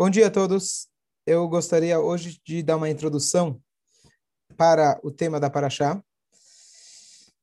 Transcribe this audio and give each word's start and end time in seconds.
Bom 0.00 0.08
dia 0.08 0.28
a 0.28 0.30
todos. 0.30 0.86
Eu 1.26 1.48
gostaria 1.48 1.98
hoje 1.98 2.40
de 2.46 2.62
dar 2.62 2.76
uma 2.76 2.88
introdução 2.88 3.60
para 4.56 4.96
o 5.02 5.10
tema 5.10 5.40
da 5.40 5.50
Paraxá. 5.50 6.00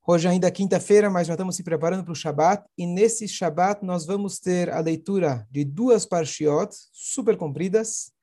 Hoje 0.08 0.30
ainda 0.30 0.48
é 0.48 0.52
quinta-feira, 0.52 1.10
mas 1.10 1.28
já 1.28 1.34
estamos 1.34 1.58
se 1.58 1.64
preparando 1.64 2.06
para 2.06 2.14
o 2.14 2.16
Shabat. 2.16 2.66
E 2.78 2.88
nesse 2.88 3.28
Shabat 3.28 3.84
nós 3.84 4.06
vamos 4.06 4.40
ter 4.40 4.70
a 4.70 4.80
leitura 4.80 5.46
de 5.52 5.66
duas 5.66 6.06
Parshiot 6.06 6.74
super 6.94 7.36
compridas. 7.36 8.14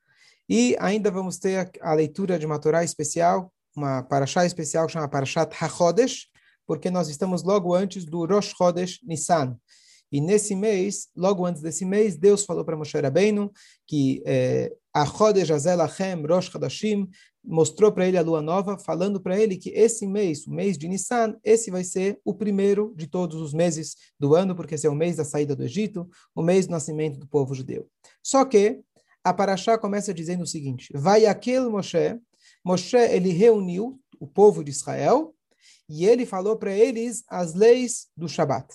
E 0.49 0.79
ainda 0.81 1.11
vamos 1.11 1.37
ter 1.37 1.71
a 1.83 1.93
leitura 1.93 2.39
de 2.39 2.47
uma 2.47 2.59
Torá 2.59 2.83
especial, 2.83 3.53
uma 3.77 4.03
Paraxá 4.03 4.47
especial 4.47 4.87
que 4.87 4.95
chama 4.95 5.11
Parashat 5.11 5.55
HaChodesh, 5.63 6.29
porque 6.67 6.91
nós 6.91 7.11
estamos 7.11 7.43
logo 7.43 7.75
antes 7.75 8.07
do 8.07 8.25
Rosh 8.25 8.55
Chodesh 8.57 8.99
Nissan. 9.03 9.59
E 10.13 10.21
nesse 10.21 10.55
mês, 10.55 11.09
logo 11.17 11.47
antes 11.47 11.63
desse 11.63 11.87
mês, 11.87 12.19
Deus 12.19 12.45
falou 12.45 12.67
para 12.67 12.77
Moshe 12.77 13.01
Rabbeinu 13.01 13.51
que 13.87 14.23
eh, 14.27 14.71
a 14.93 15.07
Chodesh 15.07 15.51
Achem 15.51 16.27
Rosh 16.27 16.51
Chodashim 16.51 17.09
mostrou 17.43 17.91
para 17.91 18.07
ele 18.07 18.19
a 18.19 18.23
lua 18.23 18.43
nova, 18.43 18.79
falando 18.79 19.19
para 19.19 19.41
ele 19.41 19.57
que 19.57 19.71
esse 19.71 20.07
mês, 20.07 20.47
o 20.47 20.53
mês 20.53 20.77
de 20.77 20.87
Nissan, 20.87 21.35
esse 21.43 21.71
vai 21.71 21.83
ser 21.83 22.21
o 22.25 22.35
primeiro 22.35 22.93
de 22.95 23.07
todos 23.07 23.41
os 23.41 23.55
meses 23.55 23.97
do 24.21 24.35
ano, 24.35 24.55
porque 24.55 24.75
esse 24.75 24.87
é 24.87 24.91
o 24.91 24.95
mês 24.95 25.17
da 25.17 25.25
saída 25.25 25.57
do 25.57 25.65
Egito, 25.65 26.09
o 26.35 26.43
mês 26.43 26.67
do 26.67 26.73
nascimento 26.73 27.19
do 27.19 27.27
povo 27.27 27.55
judeu. 27.55 27.89
Só 28.23 28.45
que 28.45 28.81
a 29.25 29.33
Paraxá 29.33 29.79
começa 29.79 30.13
dizendo 30.13 30.43
o 30.43 30.47
seguinte: 30.47 30.93
Vai 30.95 31.25
aquele 31.25 31.71
Moshe, 31.71 32.21
Moshe 32.63 32.99
ele 32.99 33.31
reuniu 33.31 33.99
o 34.21 34.27
povo 34.27 34.63
de 34.63 34.71
Israel 34.71 35.35
e 35.89 36.05
ele 36.05 36.27
falou 36.27 36.57
para 36.57 36.77
eles 36.77 37.25
as 37.29 37.55
leis 37.55 38.09
do 38.15 38.29
Shabat 38.29 38.69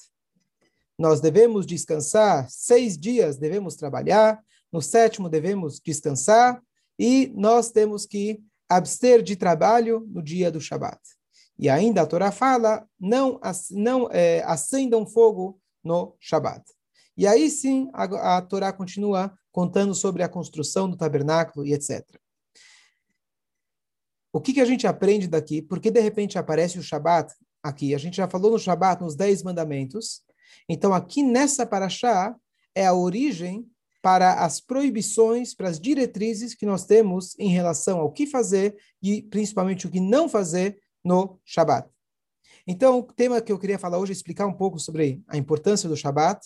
nós 0.98 1.22
devemos 1.22 1.66
descansar, 1.66 2.50
seis 2.50 2.98
dias 2.98 3.38
devemos 3.38 3.76
trabalhar, 3.76 4.42
no 4.72 4.82
sétimo 4.82 5.30
devemos 5.30 5.80
descansar, 5.80 6.62
e 6.98 7.32
nós 7.36 7.70
temos 7.70 8.06
que 8.06 8.42
abster 8.68 9.22
de 9.22 9.36
trabalho 9.36 10.06
no 10.10 10.22
dia 10.22 10.52
do 10.52 10.60
Shabat. 10.60 11.00
E 11.60 11.70
ainda 11.70 12.02
a 12.02 12.06
Torá 12.06 12.32
fala, 12.32 12.88
não, 13.00 13.40
não 13.72 14.10
é, 14.12 14.44
acendam 14.44 15.06
fogo 15.06 15.60
no 15.84 16.16
Shabat. 16.20 16.64
E 17.16 17.26
aí 17.26 17.50
sim 17.50 17.90
a, 17.94 18.38
a 18.38 18.42
Torá 18.42 18.72
continua 18.72 19.34
contando 19.52 19.96
sobre 19.96 20.22
a 20.22 20.30
construção 20.30 20.90
do 20.90 20.98
tabernáculo 20.98 21.66
e 21.66 21.74
etc. 21.74 22.04
O 24.32 24.40
que, 24.40 24.54
que 24.54 24.62
a 24.62 24.66
gente 24.66 24.86
aprende 24.86 25.28
daqui? 25.28 25.62
Porque 25.62 25.90
de 25.90 26.00
repente 26.00 26.38
aparece 26.38 26.78
o 26.78 26.84
Shabat 26.84 27.34
aqui. 27.64 27.96
A 27.96 27.98
gente 27.98 28.18
já 28.18 28.28
falou 28.28 28.52
no 28.52 28.60
Shabat, 28.60 29.02
nos 29.02 29.16
Dez 29.16 29.42
Mandamentos, 29.42 30.22
então, 30.70 30.94
aqui 30.94 31.24
nessa 31.24 31.66
paraxá 31.66 32.36
é 32.76 32.86
a 32.86 32.94
origem 32.94 33.66
para 34.02 34.46
as 34.46 34.62
proibições, 34.62 35.54
para 35.54 35.70
as 35.70 35.80
diretrizes 35.80 36.54
que 36.54 36.66
nós 36.66 36.86
temos 36.86 37.38
em 37.40 37.50
relação 37.50 38.00
ao 38.00 38.12
que 38.12 38.26
fazer 38.26 38.76
e 39.02 39.22
principalmente 39.22 39.88
o 39.88 39.90
que 39.90 40.00
não 40.00 40.30
fazer 40.30 40.80
no 41.04 41.40
Shabat. 41.44 41.90
Então, 42.66 43.00
o 43.00 43.04
tema 43.04 43.42
que 43.42 43.52
eu 43.52 43.60
queria 43.60 43.80
falar 43.80 43.98
hoje 43.98 44.12
é 44.12 44.16
explicar 44.16 44.46
um 44.46 44.54
pouco 44.54 44.80
sobre 44.80 45.22
a 45.28 45.38
importância 45.38 45.88
do 45.88 45.96
Shabat 45.96 46.46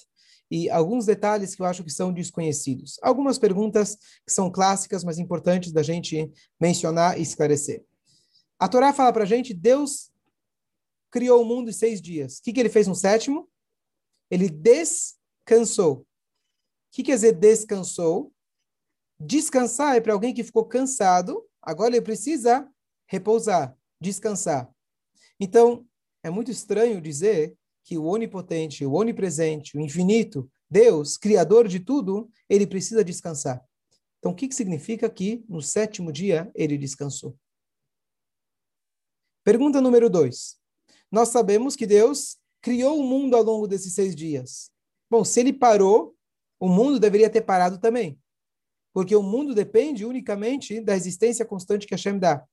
e 0.49 0.69
alguns 0.69 1.05
detalhes 1.05 1.55
que 1.55 1.61
eu 1.61 1.65
acho 1.65 1.83
que 1.83 1.91
são 1.91 2.13
desconhecidos. 2.13 2.99
Algumas 3.01 3.39
perguntas 3.39 3.95
que 4.25 4.31
são 4.31 4.51
clássicas, 4.51 5.03
mas 5.03 5.17
importantes 5.17 5.71
da 5.71 5.81
gente 5.81 6.31
mencionar 6.59 7.17
e 7.17 7.21
esclarecer. 7.21 7.83
A 8.59 8.67
Torá 8.67 8.93
fala 8.93 9.11
para 9.11 9.23
a 9.23 9.27
gente, 9.27 9.53
Deus 9.53 10.11
criou 11.09 11.41
o 11.41 11.45
mundo 11.45 11.69
em 11.69 11.73
seis 11.73 12.01
dias. 12.01 12.37
O 12.37 12.43
que, 12.43 12.53
que 12.53 12.59
ele 12.59 12.69
fez 12.69 12.87
no 12.87 12.95
sétimo? 12.95 13.49
Ele 14.31 14.49
descansou. 14.49 15.97
O 15.97 16.05
que 16.93 17.03
quer 17.03 17.15
dizer 17.15 17.33
descansou? 17.33 18.33
Descansar 19.19 19.97
é 19.97 20.01
para 20.01 20.13
alguém 20.13 20.33
que 20.33 20.43
ficou 20.43 20.65
cansado, 20.65 21.45
agora 21.61 21.95
ele 21.95 22.03
precisa 22.03 22.67
repousar, 23.07 23.77
descansar. 23.99 24.73
Então, 25.39 25.85
é 26.23 26.29
muito 26.29 26.49
estranho 26.49 27.01
dizer 27.01 27.55
que 27.83 27.97
o 27.97 28.05
onipotente, 28.05 28.85
o 28.85 28.93
onipresente, 28.93 29.77
o 29.77 29.81
infinito, 29.81 30.49
Deus, 30.69 31.17
criador 31.17 31.67
de 31.67 31.79
tudo, 31.79 32.31
ele 32.49 32.65
precisa 32.65 33.03
descansar. 33.03 33.63
Então, 34.19 34.31
o 34.31 34.35
que, 34.35 34.47
que 34.47 34.55
significa 34.55 35.09
que 35.09 35.43
no 35.49 35.61
sétimo 35.61 36.11
dia 36.11 36.49
ele 36.55 36.77
descansou? 36.77 37.35
Pergunta 39.43 39.81
número 39.81 40.09
dois. 40.09 40.59
Nós 41.11 41.29
sabemos 41.29 41.75
que 41.75 41.85
Deus 41.85 42.37
criou 42.61 42.99
o 42.99 43.03
mundo 43.03 43.35
ao 43.35 43.43
longo 43.43 43.67
desses 43.67 43.93
seis 43.93 44.15
dias? 44.15 44.71
Bom, 45.09 45.25
se 45.25 45.39
ele 45.39 45.51
parou, 45.51 46.15
o 46.59 46.69
mundo 46.69 46.99
deveria 46.99 47.29
ter 47.29 47.41
parado 47.41 47.77
também. 47.79 48.19
Porque 48.93 49.15
o 49.15 49.23
mundo 49.23 49.55
depende 49.55 50.05
unicamente 50.05 50.79
da 50.81 50.95
existência 50.95 51.45
constante 51.45 51.87
que 51.87 51.93
Hashem 51.93 52.19
dá. 52.19 52.45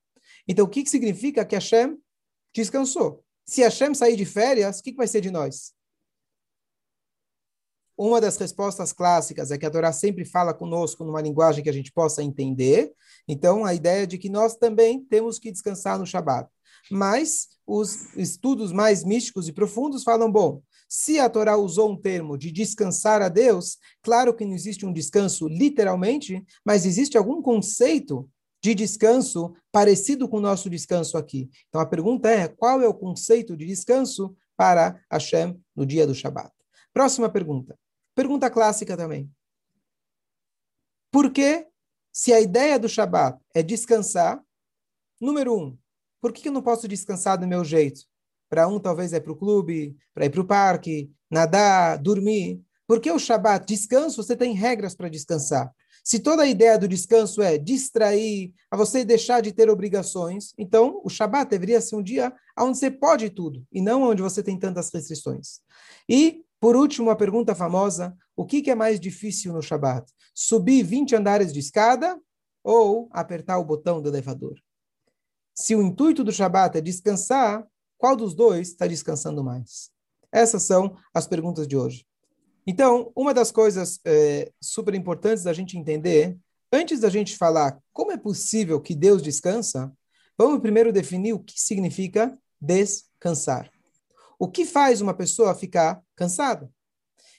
Então, 0.47 0.65
o 0.65 0.69
que, 0.69 0.83
que 0.83 0.91
significa 0.91 1.45
que 1.45 1.55
Hashem 1.55 1.99
descansou? 2.55 3.25
Se 3.45 3.63
Hashem 3.63 3.95
sair 3.95 4.17
de 4.17 4.25
férias, 4.25 4.79
o 4.79 4.83
que, 4.83 4.93
que 4.93 4.97
vai 4.97 5.07
ser 5.07 5.21
de 5.21 5.31
nós? 5.31 5.73
Uma 7.97 8.21
das 8.21 8.37
respostas 8.37 8.93
clássicas 8.93 9.51
é 9.51 9.59
que 9.59 9.67
a 9.67 9.71
Torá 9.71 9.93
sempre 9.93 10.25
fala 10.25 10.55
conosco 10.55 11.03
numa 11.03 11.21
linguagem 11.21 11.65
que 11.65 11.71
a 11.71 11.73
gente 11.73 11.93
possa 11.93 12.23
entender. 12.23 12.93
Então, 13.27 13.65
a 13.65 13.75
ideia 13.75 14.07
de 14.07 14.17
que 14.17 14.29
nós 14.29 14.55
também 14.55 15.05
temos 15.05 15.39
que 15.39 15.51
descansar 15.51 15.99
no 15.99 16.07
Shabat. 16.07 16.49
Mas 16.91 17.49
os 17.67 18.15
estudos 18.17 18.73
mais 18.73 19.05
místicos 19.05 19.49
e 19.49 19.53
profundos 19.53 20.03
falam, 20.03 20.31
bom, 20.31 20.63
se 20.89 21.19
a 21.19 21.29
Torá 21.29 21.57
usou 21.57 21.91
um 21.91 21.97
termo 21.97 22.39
de 22.39 22.51
descansar 22.51 23.21
a 23.21 23.29
Deus, 23.29 23.77
claro 24.03 24.35
que 24.35 24.45
não 24.45 24.55
existe 24.55 24.87
um 24.87 24.93
descanso 24.93 25.47
literalmente, 25.47 26.43
mas 26.65 26.87
existe 26.87 27.19
algum 27.19 27.43
conceito 27.43 28.29
de 28.63 28.75
descanso 28.75 29.55
parecido 29.71 30.29
com 30.29 30.39
o 30.39 30.41
nosso 30.41 30.69
descanso 30.71 31.17
aqui. 31.19 31.51
Então 31.69 31.81
a 31.81 31.87
pergunta 31.87 32.31
é: 32.31 32.49
qual 32.49 32.81
é 32.81 32.89
o 32.89 32.95
conceito 32.95 33.57
de 33.57 33.67
descanso 33.67 34.35
para 34.57 35.01
Hashem 35.11 35.61
no 35.77 35.85
dia 35.85 36.07
do 36.07 36.15
Shabat? 36.15 36.51
Próxima 36.93 37.29
pergunta. 37.29 37.79
Pergunta 38.15 38.51
clássica 38.51 38.97
também. 38.97 39.31
Por 41.11 41.31
que, 41.31 41.67
se 42.13 42.33
a 42.33 42.41
ideia 42.41 42.79
do 42.79 42.89
Shabat 42.89 43.39
é 43.55 43.63
descansar, 43.63 44.43
número 45.21 45.57
um, 45.57 45.79
por 46.21 46.33
que 46.33 46.49
eu 46.49 46.53
não 46.53 46.63
posso 46.63 46.89
descansar 46.89 47.39
do 47.39 47.47
meu 47.47 47.65
jeito? 47.65 48.01
Para 48.49 48.67
um, 48.67 48.81
talvez 48.81 49.13
é 49.13 49.21
para 49.21 49.33
o 49.33 49.37
clube, 49.37 49.97
para 50.15 50.25
ir 50.25 50.31
para 50.31 50.41
o 50.41 50.47
parque, 50.47 51.11
nadar, 51.31 51.99
dormir. 51.99 52.61
Porque 52.87 53.11
o 53.11 53.19
Shabat, 53.19 53.67
descanso, 53.67 54.23
você 54.23 54.35
tem 54.35 54.55
regras 54.55 54.95
para 54.95 55.09
descansar. 55.09 55.71
Se 56.03 56.19
toda 56.19 56.45
a 56.45 56.47
ideia 56.47 56.79
do 56.79 56.89
descanso 56.89 57.43
é 57.43 57.59
distrair, 57.59 58.55
a 58.71 58.77
você 58.79 59.05
deixar 59.05 59.43
de 59.43 59.53
ter 59.53 59.69
obrigações, 59.69 60.55
então 60.57 61.03
o 61.05 61.11
Shabat 61.11 61.51
deveria 61.51 61.83
ser 61.83 61.97
um 61.97 62.03
dia 62.03 62.33
onde 62.59 62.79
você 62.79 62.91
pode 62.91 63.29
tudo, 63.29 63.63
e 63.71 63.83
não 63.83 64.05
onde 64.05 64.23
você 64.23 64.43
tem 64.43 64.59
tantas 64.59 64.91
restrições. 64.91 65.61
E, 66.09 66.43
por 66.59 66.77
último, 66.77 67.11
a 67.11 67.17
pergunta 67.17 67.55
famosa: 67.55 68.17
o 68.35 68.47
que, 68.47 68.63
que 68.63 68.71
é 68.71 68.75
mais 68.75 68.99
difícil 68.99 69.53
no 69.53 69.61
Shabat? 69.61 70.11
Subir 70.35 70.83
20 70.83 71.15
andares 71.15 71.53
de 71.53 71.61
escada 71.61 72.19
ou 72.65 73.11
apertar 73.13 73.59
o 73.59 73.65
botão 73.65 74.01
do 74.01 74.09
elevador? 74.09 74.59
Se 75.59 75.75
o 75.75 75.83
intuito 75.83 76.23
do 76.23 76.31
Shabat 76.31 76.79
é 76.79 76.81
descansar, 76.81 77.67
qual 77.99 78.15
dos 78.15 78.33
dois 78.33 78.69
está 78.69 78.87
descansando 78.87 79.43
mais? 79.43 79.91
Essas 80.31 80.63
são 80.63 80.97
as 81.13 81.27
perguntas 81.27 81.67
de 81.67 81.77
hoje. 81.77 82.07
Então, 82.65 83.11
uma 83.17 83.35
das 83.35 83.51
coisas 83.51 83.99
é, 84.05 84.53
super 84.63 84.95
importantes 84.95 85.43
da 85.43 85.53
gente 85.53 85.77
entender, 85.77 86.39
antes 86.73 87.01
da 87.01 87.09
gente 87.09 87.37
falar 87.37 87.77
como 87.93 88.13
é 88.13 88.17
possível 88.17 88.81
que 88.81 88.95
Deus 88.95 89.21
descansa, 89.21 89.93
vamos 90.39 90.61
primeiro 90.61 90.93
definir 90.93 91.33
o 91.33 91.41
que 91.41 91.61
significa 91.61 92.39
descansar. 92.61 93.69
O 94.39 94.49
que 94.49 94.65
faz 94.65 95.01
uma 95.01 95.13
pessoa 95.13 95.57
ficar 95.57 96.01
cansada? 96.15 96.71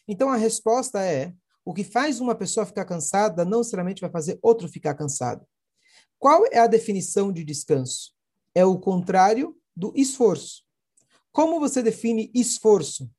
Então, 0.05 0.29
a 0.29 0.35
resposta 0.35 1.01
é: 1.01 1.33
o 1.63 1.73
que 1.73 1.85
faz 1.85 2.19
uma 2.19 2.35
pessoa 2.35 2.65
ficar 2.65 2.83
cansada 2.83 3.45
não 3.45 3.59
necessariamente 3.59 4.01
vai 4.01 4.09
fazer 4.09 4.37
outro 4.41 4.67
ficar 4.67 4.93
cansado. 4.93 5.45
Qual 6.19 6.45
é 6.51 6.59
a 6.59 6.67
definição 6.67 7.31
de 7.31 7.45
descanso? 7.45 8.11
É 8.53 8.65
o 8.65 8.77
contrário 8.77 9.55
do 9.73 9.93
esforço. 9.95 10.63
Como 11.31 11.61
você 11.61 11.81
define 11.81 12.29
esforço? 12.35 13.09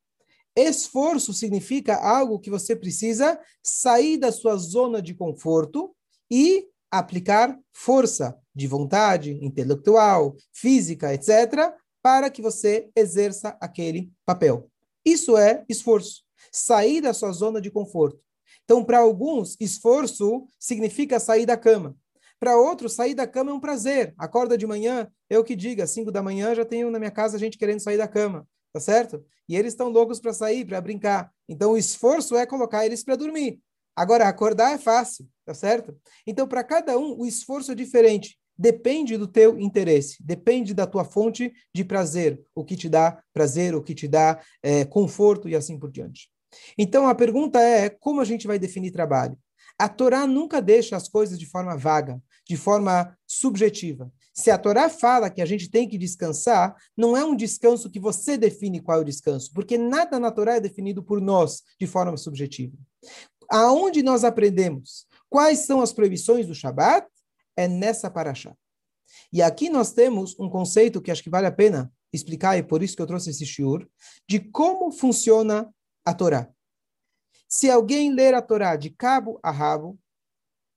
Esforço 0.54 1.32
significa 1.32 1.96
algo 1.96 2.38
que 2.38 2.50
você 2.50 2.76
precisa 2.76 3.40
sair 3.62 4.18
da 4.18 4.30
sua 4.30 4.56
zona 4.56 5.00
de 5.00 5.14
conforto 5.14 5.96
e 6.30 6.68
aplicar 6.90 7.58
força 7.72 8.38
de 8.54 8.66
vontade 8.66 9.32
intelectual, 9.42 10.36
física, 10.52 11.14
etc., 11.14 11.72
para 12.02 12.28
que 12.28 12.42
você 12.42 12.90
exerça 12.94 13.56
aquele 13.60 14.12
papel. 14.26 14.70
Isso 15.04 15.38
é 15.38 15.64
esforço. 15.68 16.22
Sair 16.52 17.00
da 17.00 17.14
sua 17.14 17.32
zona 17.32 17.60
de 17.60 17.70
conforto. 17.70 18.20
Então, 18.64 18.84
para 18.84 18.98
alguns, 18.98 19.56
esforço 19.58 20.46
significa 20.58 21.18
sair 21.18 21.46
da 21.46 21.56
cama. 21.56 21.96
Para 22.40 22.56
outros, 22.56 22.94
sair 22.94 23.14
da 23.14 23.26
cama 23.26 23.50
é 23.50 23.54
um 23.54 23.60
prazer. 23.60 24.14
Acorda 24.16 24.56
de 24.56 24.66
manhã, 24.66 25.06
eu 25.28 25.44
que 25.44 25.54
diga, 25.54 25.86
cinco 25.86 26.10
da 26.10 26.22
manhã 26.22 26.54
já 26.54 26.64
tenho 26.64 26.90
na 26.90 26.98
minha 26.98 27.10
casa 27.10 27.38
gente 27.38 27.58
querendo 27.58 27.80
sair 27.80 27.98
da 27.98 28.08
cama, 28.08 28.48
tá 28.72 28.80
certo? 28.80 29.22
E 29.46 29.54
eles 29.54 29.74
estão 29.74 29.90
loucos 29.90 30.18
para 30.18 30.32
sair, 30.32 30.64
para 30.64 30.80
brincar. 30.80 31.30
Então 31.46 31.72
o 31.72 31.76
esforço 31.76 32.34
é 32.34 32.46
colocar 32.46 32.86
eles 32.86 33.04
para 33.04 33.14
dormir. 33.14 33.60
Agora, 33.94 34.26
acordar 34.26 34.72
é 34.72 34.78
fácil, 34.78 35.28
tá 35.44 35.52
certo? 35.52 35.94
Então, 36.26 36.48
para 36.48 36.64
cada 36.64 36.98
um, 36.98 37.18
o 37.18 37.26
esforço 37.26 37.72
é 37.72 37.74
diferente. 37.74 38.38
Depende 38.56 39.18
do 39.18 39.26
teu 39.26 39.58
interesse, 39.58 40.22
depende 40.22 40.72
da 40.72 40.86
tua 40.86 41.04
fonte 41.04 41.52
de 41.74 41.84
prazer, 41.84 42.40
o 42.54 42.64
que 42.64 42.76
te 42.76 42.88
dá 42.88 43.22
prazer, 43.32 43.74
o 43.74 43.82
que 43.82 43.94
te 43.94 44.08
dá 44.08 44.40
é, 44.62 44.84
conforto 44.86 45.48
e 45.48 45.56
assim 45.56 45.78
por 45.78 45.90
diante. 45.90 46.30
Então, 46.78 47.06
a 47.06 47.14
pergunta 47.14 47.60
é, 47.60 47.90
como 47.90 48.20
a 48.20 48.24
gente 48.24 48.46
vai 48.46 48.58
definir 48.58 48.90
trabalho? 48.90 49.36
A 49.80 49.88
Torá 49.88 50.26
nunca 50.26 50.60
deixa 50.60 50.94
as 50.94 51.08
coisas 51.08 51.38
de 51.38 51.46
forma 51.46 51.74
vaga, 51.74 52.20
de 52.46 52.54
forma 52.54 53.16
subjetiva. 53.26 54.12
Se 54.34 54.50
a 54.50 54.58
Torá 54.58 54.90
fala 54.90 55.30
que 55.30 55.40
a 55.40 55.46
gente 55.46 55.70
tem 55.70 55.88
que 55.88 55.96
descansar, 55.96 56.76
não 56.94 57.16
é 57.16 57.24
um 57.24 57.34
descanso 57.34 57.88
que 57.88 57.98
você 57.98 58.36
define 58.36 58.82
qual 58.82 58.98
é 58.98 59.00
o 59.00 59.04
descanso, 59.04 59.50
porque 59.54 59.78
nada 59.78 60.18
na 60.18 60.30
Torá 60.30 60.56
é 60.56 60.60
definido 60.60 61.02
por 61.02 61.18
nós 61.18 61.62
de 61.80 61.86
forma 61.86 62.18
subjetiva. 62.18 62.76
Aonde 63.48 64.02
nós 64.02 64.22
aprendemos 64.22 65.06
quais 65.30 65.60
são 65.60 65.80
as 65.80 65.94
proibições 65.94 66.46
do 66.46 66.54
Shabat? 66.54 67.08
É 67.56 67.66
nessa 67.66 68.10
paraxá. 68.10 68.54
E 69.32 69.40
aqui 69.40 69.70
nós 69.70 69.94
temos 69.94 70.38
um 70.38 70.50
conceito 70.50 71.00
que 71.00 71.10
acho 71.10 71.22
que 71.22 71.30
vale 71.30 71.46
a 71.46 71.52
pena 71.52 71.90
explicar, 72.12 72.58
e 72.58 72.62
por 72.62 72.82
isso 72.82 72.94
que 72.94 73.00
eu 73.00 73.06
trouxe 73.06 73.30
esse 73.30 73.46
shiur, 73.46 73.88
de 74.28 74.40
como 74.40 74.92
funciona 74.92 75.72
a 76.04 76.12
Torá. 76.12 76.52
Se 77.52 77.68
alguém 77.68 78.14
ler 78.14 78.32
a 78.32 78.40
Torá 78.40 78.76
de 78.76 78.90
cabo 78.90 79.40
a 79.42 79.50
rabo, 79.50 79.98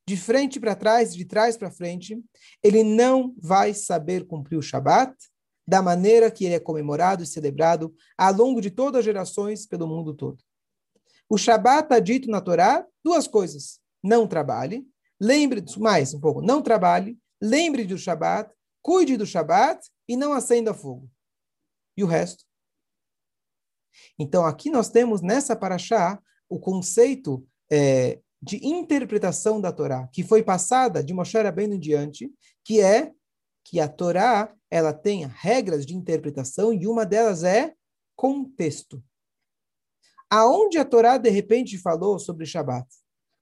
de 0.06 0.16
frente 0.16 0.58
para 0.58 0.74
trás, 0.74 1.14
de 1.14 1.24
trás 1.24 1.56
para 1.56 1.70
frente, 1.70 2.20
ele 2.60 2.82
não 2.82 3.32
vai 3.38 3.72
saber 3.72 4.26
cumprir 4.26 4.58
o 4.58 4.62
Shabat 4.62 5.14
da 5.66 5.80
maneira 5.80 6.30
que 6.30 6.44
ele 6.44 6.54
é 6.54 6.60
comemorado 6.60 7.22
e 7.22 7.26
celebrado 7.26 7.94
ao 8.18 8.34
longo 8.34 8.60
de 8.60 8.72
todas 8.72 8.98
as 8.98 9.04
gerações 9.04 9.66
pelo 9.66 9.86
mundo 9.86 10.12
todo. 10.12 10.42
O 11.30 11.38
Shabat 11.38 11.84
está 11.84 12.00
dito 12.00 12.28
na 12.28 12.40
Torá 12.40 12.84
duas 13.04 13.28
coisas: 13.28 13.80
não 14.02 14.26
trabalhe, 14.26 14.84
lembre 15.18 15.64
mais 15.78 16.12
um 16.12 16.20
pouco, 16.20 16.42
não 16.42 16.60
trabalhe, 16.60 17.16
lembre 17.40 17.84
do 17.84 17.96
Shabat, 17.96 18.52
cuide 18.82 19.16
do 19.16 19.24
Shabat 19.24 19.88
e 20.08 20.16
não 20.16 20.32
acenda 20.32 20.74
fogo. 20.74 21.08
E 21.96 22.02
o 22.02 22.06
resto? 22.06 22.44
Então 24.18 24.44
aqui 24.44 24.70
nós 24.70 24.90
temos 24.90 25.22
nessa 25.22 25.54
paraxá 25.54 26.20
o 26.48 26.58
conceito 26.58 27.46
é, 27.70 28.20
de 28.40 28.64
interpretação 28.66 29.60
da 29.60 29.72
Torá, 29.72 30.08
que 30.12 30.22
foi 30.22 30.42
passada 30.42 31.02
de 31.02 31.14
Moshe 31.14 31.36
Rabbeinu 31.38 31.74
em 31.74 31.78
diante, 31.78 32.30
que 32.62 32.80
é 32.80 33.12
que 33.64 33.80
a 33.80 33.88
Torá 33.88 34.54
ela 34.70 34.92
tem 34.92 35.26
regras 35.26 35.86
de 35.86 35.94
interpretação 35.94 36.72
e 36.72 36.86
uma 36.86 37.06
delas 37.06 37.42
é 37.42 37.74
contexto. 38.14 39.02
Aonde 40.28 40.78
a 40.78 40.84
Torá 40.84 41.16
de 41.16 41.30
repente 41.30 41.78
falou 41.78 42.18
sobre 42.18 42.44
Shabat? 42.44 42.86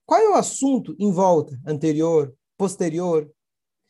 Qual 0.05 0.19
é 0.19 0.29
o 0.29 0.35
assunto 0.35 0.95
em 0.99 1.11
volta, 1.11 1.59
anterior, 1.65 2.33
posterior? 2.57 3.29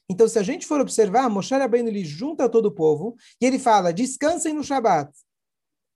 Então, 0.10 0.28
se 0.28 0.38
a 0.38 0.44
gente 0.44 0.66
for 0.66 0.80
observar, 0.80 1.30
Moshe 1.30 1.54
Rabbeinu 1.56 1.90
ele 1.90 2.04
junta 2.04 2.50
todo 2.50 2.68
o 2.68 2.72
povo 2.74 3.16
e 3.40 3.46
ele 3.46 3.60
fala: 3.60 3.94
descansem 3.94 4.54
no 4.54 4.64
Shabat. 4.64 5.12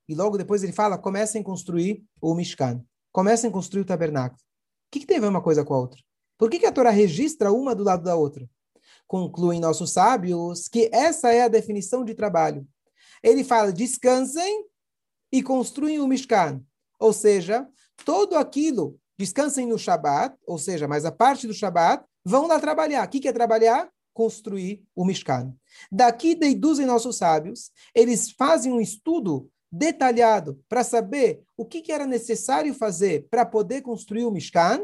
E 0.07 0.15
logo 0.15 0.37
depois 0.37 0.63
ele 0.63 0.73
fala: 0.73 0.97
comecem 0.97 1.41
a 1.41 1.43
construir 1.43 2.03
o 2.21 2.33
Mishkan, 2.33 2.83
comecem 3.17 3.49
a 3.49 3.53
construir 3.53 3.81
o 3.81 3.85
tabernáculo. 3.85 4.39
O 4.39 4.91
que, 4.91 4.99
que 4.99 5.07
tem 5.07 5.17
a 5.17 5.21
ver 5.21 5.29
uma 5.29 5.41
coisa 5.41 5.65
com 5.65 5.73
a 5.73 5.79
outra? 5.79 5.99
Por 6.37 6.51
que, 6.51 6.59
que 6.59 6.67
a 6.67 6.71
Torá 6.71 6.91
registra 6.91 7.51
uma 7.51 7.73
do 7.73 7.83
lado 7.83 8.03
da 8.03 8.15
outra? 8.15 8.47
Concluem 9.07 9.59
nossos 9.59 9.91
sábios 9.91 10.67
que 10.67 10.87
essa 10.93 11.33
é 11.33 11.41
a 11.41 11.47
definição 11.47 12.05
de 12.05 12.13
trabalho. 12.13 12.67
Ele 13.23 13.43
fala: 13.43 13.73
descansem 13.73 14.67
e 15.31 15.41
construem 15.41 15.99
o 15.99 16.07
Mishkan. 16.07 16.61
Ou 16.99 17.11
seja, 17.11 17.67
todo 18.05 18.35
aquilo, 18.35 18.99
descansem 19.17 19.65
no 19.65 19.79
Shabat, 19.79 20.37
ou 20.45 20.59
seja, 20.59 20.87
mas 20.87 21.03
a 21.03 21.11
parte 21.11 21.47
do 21.47 21.55
Shabat, 21.55 22.05
vão 22.23 22.45
lá 22.45 22.59
trabalhar. 22.59 23.07
O 23.07 23.09
que, 23.09 23.19
que 23.19 23.27
é 23.27 23.33
trabalhar? 23.33 23.89
Construir 24.13 24.83
o 24.95 25.03
Mishkan. 25.03 25.55
Daqui 25.91 26.35
deduzem 26.35 26.85
nossos 26.85 27.17
sábios, 27.17 27.71
eles 27.95 28.29
fazem 28.29 28.71
um 28.71 28.79
estudo 28.79 29.49
detalhado 29.71 30.59
para 30.69 30.83
saber 30.83 31.43
o 31.55 31.65
que, 31.65 31.81
que, 31.81 31.91
era 31.91 32.05
necessário 32.05 32.73
fazer 32.73 33.27
para 33.29 33.45
poder 33.45 33.81
construir 33.81 34.25
o 34.25 34.31
Mishkan. 34.31 34.81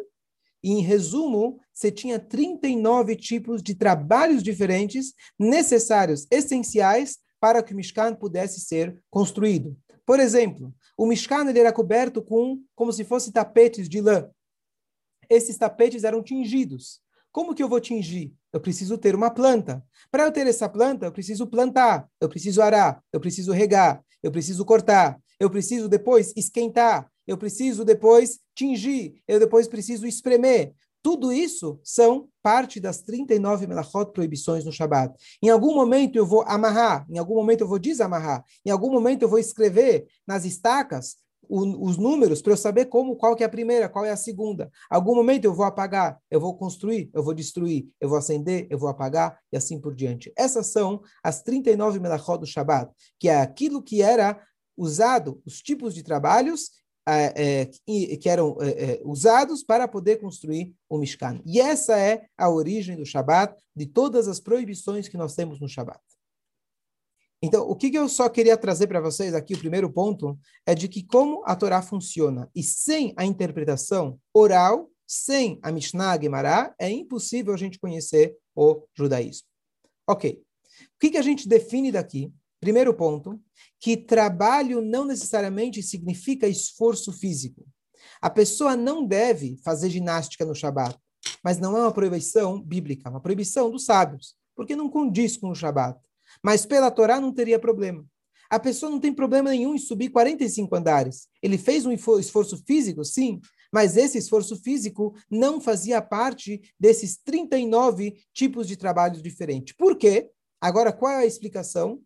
E, 0.61 0.71
em 0.71 0.81
resumo, 0.81 1.59
você 1.73 1.91
tinha 1.91 2.19
39 2.19 3.15
tipos 3.15 3.61
de 3.61 3.75
trabalhos 3.75 4.41
diferentes 4.41 5.13
necessários, 5.37 6.25
essenciais, 6.31 7.17
para 7.39 7.61
que 7.61 7.73
o 7.73 7.75
Mishkan 7.75 8.15
pudesse 8.15 8.61
ser 8.61 8.97
construído. 9.09 9.77
Por 10.05 10.19
exemplo, 10.19 10.73
o 10.97 11.05
Mishkan 11.05 11.49
ele 11.49 11.59
era 11.59 11.73
coberto 11.73 12.21
com 12.21 12.61
como 12.75 12.93
se 12.93 13.03
fosse 13.03 13.31
tapetes 13.31 13.89
de 13.89 13.99
lã. 13.99 14.29
Esses 15.29 15.57
tapetes 15.57 16.03
eram 16.03 16.21
tingidos. 16.21 17.01
Como 17.31 17.55
que 17.55 17.63
eu 17.63 17.67
vou 17.67 17.81
tingir? 17.81 18.33
Eu 18.53 18.61
preciso 18.61 18.97
ter 18.97 19.15
uma 19.15 19.31
planta. 19.31 19.83
Para 20.11 20.23
eu 20.23 20.31
ter 20.31 20.45
essa 20.45 20.69
planta, 20.69 21.07
eu 21.07 21.11
preciso 21.11 21.47
plantar, 21.47 22.07
eu 22.21 22.29
preciso 22.29 22.61
arar, 22.61 23.03
eu 23.11 23.19
preciso 23.19 23.51
regar, 23.51 24.03
eu 24.23 24.31
preciso 24.31 24.65
cortar, 24.65 25.19
eu 25.39 25.49
preciso 25.49 25.89
depois 25.89 26.33
esquentar, 26.35 27.11
eu 27.27 27.37
preciso 27.37 27.85
depois 27.85 28.39
tingir, 28.55 29.21
eu 29.27 29.39
depois 29.39 29.67
preciso 29.67 30.07
espremer. 30.07 30.73
Tudo 31.01 31.33
isso 31.33 31.81
são 31.83 32.29
parte 32.41 32.79
das 32.79 33.01
39 33.01 33.67
melachot 33.67 34.13
proibições 34.13 34.63
no 34.63 34.71
Shabat. 34.71 35.13
Em 35.41 35.49
algum 35.49 35.75
momento 35.75 36.15
eu 36.15 36.25
vou 36.25 36.43
amarrar, 36.47 37.05
em 37.09 37.17
algum 37.17 37.35
momento 37.35 37.61
eu 37.61 37.67
vou 37.67 37.77
desamarrar, 37.77 38.43
em 38.65 38.71
algum 38.71 38.89
momento 38.89 39.23
eu 39.23 39.29
vou 39.29 39.39
escrever 39.39 40.07
nas 40.25 40.45
estacas 40.45 41.17
o, 41.47 41.85
os 41.85 41.97
números 41.97 42.41
para 42.41 42.53
eu 42.53 42.57
saber 42.57 42.85
como, 42.85 43.15
qual 43.15 43.35
que 43.35 43.43
é 43.43 43.45
a 43.45 43.49
primeira, 43.49 43.89
qual 43.89 44.05
é 44.05 44.11
a 44.11 44.17
segunda. 44.17 44.71
Algum 44.89 45.15
momento 45.15 45.45
eu 45.45 45.53
vou 45.53 45.65
apagar, 45.65 46.19
eu 46.29 46.39
vou 46.39 46.55
construir, 46.55 47.09
eu 47.13 47.23
vou 47.23 47.33
destruir, 47.33 47.87
eu 47.99 48.09
vou 48.09 48.17
acender, 48.17 48.67
eu 48.69 48.77
vou 48.77 48.89
apagar 48.89 49.39
e 49.51 49.57
assim 49.57 49.79
por 49.79 49.95
diante. 49.95 50.31
Essas 50.37 50.67
são 50.67 51.01
as 51.23 51.41
39 51.41 51.99
melachot 51.99 52.39
do 52.39 52.45
Shabat, 52.45 52.91
que 53.19 53.29
é 53.29 53.39
aquilo 53.39 53.81
que 53.81 54.01
era 54.01 54.39
usado, 54.77 55.41
os 55.45 55.61
tipos 55.61 55.93
de 55.93 56.03
trabalhos 56.03 56.71
é, 57.07 57.61
é, 57.61 58.17
que 58.17 58.29
eram 58.29 58.57
é, 58.61 58.69
é, 58.69 59.01
usados 59.03 59.63
para 59.63 59.87
poder 59.87 60.17
construir 60.17 60.73
o 60.89 60.97
Mishkan. 60.97 61.41
E 61.45 61.59
essa 61.59 61.99
é 61.99 62.25
a 62.37 62.49
origem 62.49 62.95
do 62.95 63.05
Shabat, 63.05 63.55
de 63.75 63.85
todas 63.85 64.27
as 64.27 64.39
proibições 64.39 65.07
que 65.07 65.17
nós 65.17 65.35
temos 65.35 65.59
no 65.59 65.67
Shabat. 65.67 65.99
Então, 67.45 67.69
o 67.69 67.75
que 67.75 67.93
eu 67.93 68.07
só 68.07 68.29
queria 68.29 68.55
trazer 68.55 68.87
para 68.87 69.01
vocês 69.01 69.33
aqui, 69.33 69.53
o 69.53 69.59
primeiro 69.59 69.91
ponto, 69.91 70.39
é 70.65 70.73
de 70.73 70.87
que 70.87 71.03
como 71.03 71.43
a 71.45 71.53
Torá 71.53 71.81
funciona. 71.81 72.49
E 72.55 72.63
sem 72.63 73.13
a 73.17 73.25
interpretação 73.25 74.17
oral, 74.33 74.89
sem 75.05 75.59
a 75.61 75.69
Mishnah 75.69 76.17
Gemara, 76.21 76.73
é 76.79 76.89
impossível 76.89 77.53
a 77.53 77.57
gente 77.57 77.77
conhecer 77.77 78.33
o 78.55 78.87
judaísmo. 78.97 79.45
Ok. 80.07 80.41
O 80.95 80.99
que, 81.01 81.11
que 81.11 81.17
a 81.17 81.21
gente 81.21 81.45
define 81.45 81.91
daqui? 81.91 82.31
Primeiro 82.61 82.93
ponto, 82.93 83.37
que 83.77 83.97
trabalho 83.97 84.81
não 84.81 85.03
necessariamente 85.03 85.83
significa 85.83 86.47
esforço 86.47 87.11
físico. 87.11 87.67
A 88.21 88.29
pessoa 88.29 88.77
não 88.77 89.05
deve 89.05 89.57
fazer 89.65 89.89
ginástica 89.89 90.45
no 90.45 90.55
Shabat, 90.55 90.97
mas 91.43 91.59
não 91.59 91.75
é 91.75 91.81
uma 91.81 91.91
proibição 91.91 92.61
bíblica, 92.61 93.09
é 93.09 93.11
uma 93.11 93.19
proibição 93.19 93.69
dos 93.69 93.83
sábios, 93.83 94.33
porque 94.55 94.77
não 94.77 94.87
condiz 94.87 95.35
com 95.35 95.49
o 95.49 95.55
Shabat. 95.55 95.99
Mas 96.41 96.65
pela 96.65 96.89
Torá 96.89 97.19
não 97.19 97.33
teria 97.33 97.59
problema. 97.59 98.05
A 98.49 98.59
pessoa 98.59 98.91
não 98.91 98.99
tem 98.99 99.13
problema 99.13 99.49
nenhum 99.49 99.73
em 99.73 99.79
subir 99.79 100.09
45 100.09 100.75
andares. 100.75 101.27
Ele 101.41 101.57
fez 101.57 101.85
um 101.85 101.91
esforço 101.91 102.63
físico, 102.65 103.03
sim, 103.03 103.41
mas 103.71 103.97
esse 103.97 104.19
esforço 104.19 104.55
físico 104.61 105.15
não 105.29 105.59
fazia 105.59 106.01
parte 106.01 106.61
desses 106.79 107.17
39 107.17 108.15
tipos 108.31 108.67
de 108.67 108.77
trabalhos 108.77 109.23
diferentes. 109.23 109.75
Por 109.75 109.97
quê? 109.97 110.29
Agora, 110.61 110.93
qual 110.93 111.11
é 111.13 111.23
a 111.23 111.25
explicação? 111.25 111.99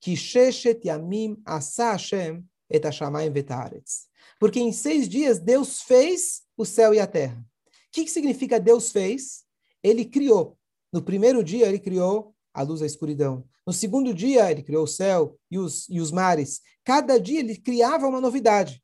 Que 0.00 0.16
Sheshet 0.16 0.86
Yamim 0.86 1.36
Asa 1.44 1.92
Hashem 1.92 2.42
et 2.70 2.84
Hashamayim. 2.84 3.32
Porque 4.40 4.60
em 4.60 4.72
seis 4.72 5.08
dias 5.08 5.38
Deus 5.38 5.82
fez 5.82 6.42
o 6.56 6.64
céu 6.64 6.94
e 6.94 6.98
a 6.98 7.06
terra. 7.06 7.38
O 7.38 7.92
que, 7.92 8.04
que 8.04 8.10
significa 8.10 8.58
Deus 8.58 8.90
fez? 8.90 9.44
Ele 9.82 10.04
criou. 10.04 10.58
No 10.90 11.02
primeiro 11.02 11.44
dia, 11.44 11.66
ele 11.68 11.78
criou 11.78 12.33
a 12.54 12.62
luz 12.62 12.80
a 12.80 12.86
escuridão. 12.86 13.44
No 13.66 13.72
segundo 13.72 14.14
dia, 14.14 14.50
ele 14.50 14.62
criou 14.62 14.84
o 14.84 14.88
céu 14.88 15.36
e 15.50 15.58
os, 15.58 15.88
e 15.88 16.00
os 16.00 16.12
mares. 16.12 16.60
Cada 16.84 17.18
dia 17.18 17.40
ele 17.40 17.56
criava 17.56 18.06
uma 18.06 18.20
novidade. 18.20 18.82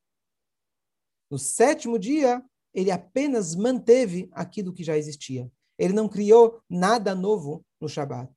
No 1.30 1.38
sétimo 1.38 1.98
dia, 1.98 2.44
ele 2.74 2.90
apenas 2.90 3.54
manteve 3.54 4.28
aquilo 4.32 4.72
que 4.72 4.82
já 4.82 4.98
existia. 4.98 5.50
Ele 5.78 5.92
não 5.92 6.08
criou 6.08 6.60
nada 6.68 7.14
novo 7.14 7.64
no 7.80 7.88
Shabat. 7.88 8.30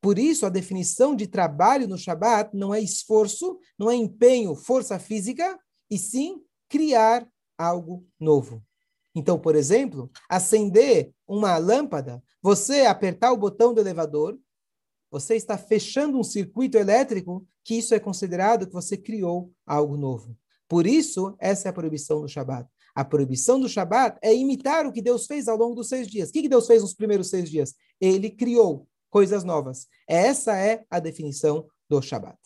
Por 0.00 0.18
isso, 0.18 0.46
a 0.46 0.50
definição 0.50 1.16
de 1.16 1.26
trabalho 1.26 1.88
no 1.88 1.98
Shabat 1.98 2.56
não 2.56 2.72
é 2.72 2.80
esforço, 2.80 3.58
não 3.78 3.90
é 3.90 3.94
empenho, 3.96 4.54
força 4.54 4.98
física, 4.98 5.58
e 5.90 5.98
sim 5.98 6.40
criar 6.68 7.28
algo 7.58 8.06
novo. 8.18 8.62
Então, 9.14 9.38
por 9.38 9.56
exemplo, 9.56 10.10
acender 10.28 11.10
uma 11.26 11.56
lâmpada, 11.56 12.22
você 12.42 12.82
apertar 12.82 13.32
o 13.32 13.36
botão 13.36 13.72
do 13.72 13.80
elevador, 13.80 14.38
você 15.18 15.34
está 15.34 15.56
fechando 15.56 16.18
um 16.18 16.22
circuito 16.22 16.76
elétrico 16.76 17.46
que 17.64 17.76
isso 17.78 17.94
é 17.94 17.98
considerado 17.98 18.66
que 18.66 18.72
você 18.72 18.98
criou 18.98 19.50
algo 19.66 19.96
novo. 19.96 20.36
Por 20.68 20.86
isso, 20.86 21.34
essa 21.38 21.68
é 21.68 21.70
a 21.70 21.72
proibição 21.72 22.20
do 22.20 22.28
Shabat. 22.28 22.68
A 22.94 23.02
proibição 23.02 23.58
do 23.58 23.66
Shabat 23.66 24.18
é 24.22 24.34
imitar 24.34 24.84
o 24.84 24.92
que 24.92 25.00
Deus 25.00 25.26
fez 25.26 25.48
ao 25.48 25.56
longo 25.56 25.74
dos 25.74 25.88
seis 25.88 26.06
dias. 26.06 26.28
O 26.28 26.32
que 26.32 26.48
Deus 26.48 26.66
fez 26.66 26.82
nos 26.82 26.92
primeiros 26.92 27.30
seis 27.30 27.48
dias? 27.50 27.74
Ele 27.98 28.28
criou 28.28 28.86
coisas 29.08 29.42
novas. 29.42 29.86
Essa 30.06 30.54
é 30.58 30.84
a 30.90 30.98
definição 30.98 31.66
do 31.88 32.02
Shabat. 32.02 32.38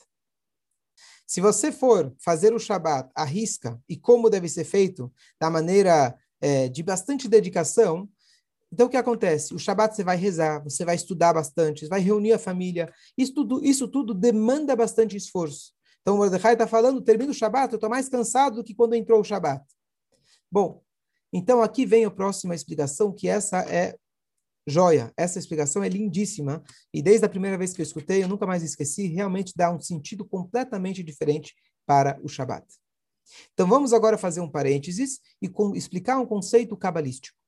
Se 1.27 1.41
você 1.41 1.73
for 1.73 2.15
fazer 2.25 2.55
o 2.55 2.59
Shabat 2.59 3.11
à 3.17 3.25
risca 3.25 3.81
e 3.89 3.97
como 3.97 4.31
deve 4.31 4.49
ser 4.49 4.65
feito, 4.65 5.12
da 5.41 5.50
maneira 5.50 6.17
é, 6.41 6.69
de 6.69 6.85
bastante 6.85 7.29
dedicação, 7.29 8.09
então 8.73 8.87
o 8.87 8.91
que 8.91 8.97
acontece? 8.97 9.53
O 9.53 9.59
Shabat 9.59 9.95
você 9.95 10.05
vai 10.05 10.17
rezar, 10.17 10.62
você 10.62 10.85
vai 10.85 10.95
estudar 10.95 11.33
bastante, 11.33 11.87
vai 11.87 12.00
reunir 12.00 12.33
a 12.33 12.39
família. 12.39 12.93
Isso 13.19 13.35
tudo, 13.35 13.65
isso 13.65 13.89
tudo 13.89 14.15
demanda 14.15 14.77
bastante 14.77 15.17
esforço. 15.17 15.73
Então 16.00 16.15
o 16.15 16.19
Mordecai 16.19 16.53
está 16.53 16.67
falando, 16.67 17.03
termina 17.03 17.31
o 17.31 17.35
Shabat, 17.35 17.73
eu 17.73 17.77
estou 17.77 17.91
mais 17.91 18.09
cansado 18.09 18.57
do 18.57 18.65
que 18.65 18.75
quando 18.75 18.95
entrou 18.95 19.21
o 19.21 19.25
Shabat. 19.25 19.65
Bom, 20.50 20.83
então 21.33 21.62
aqui 21.62 21.85
vem 21.85 22.05
a 22.05 22.11
próxima 22.11 22.55
explicação, 22.55 23.12
que 23.12 23.29
essa 23.29 23.59
é 23.69 23.97
joia. 24.67 25.12
Essa 25.17 25.39
explicação 25.39 25.83
é 25.83 25.89
lindíssima 25.89 26.62
e 26.95 27.03
desde 27.03 27.27
a 27.27 27.29
primeira 27.29 27.59
vez 27.59 27.73
que 27.73 27.81
eu 27.81 27.85
escutei, 27.85 28.23
eu 28.23 28.29
nunca 28.29 28.47
mais 28.47 28.62
esqueci, 28.62 29.07
realmente 29.09 29.53
dá 29.57 29.73
um 29.73 29.81
sentido 29.81 30.25
completamente 30.25 31.03
diferente 31.03 31.55
para 31.85 32.19
o 32.23 32.29
Shabat. 32.29 32.65
Então 33.53 33.67
vamos 33.67 33.93
agora 33.93 34.17
fazer 34.17 34.41
um 34.41 34.50
parênteses 34.50 35.21
e 35.43 35.49
com, 35.49 35.75
explicar 35.75 36.19
um 36.19 36.27
conceito 36.27 36.77
cabalístico. 36.77 37.39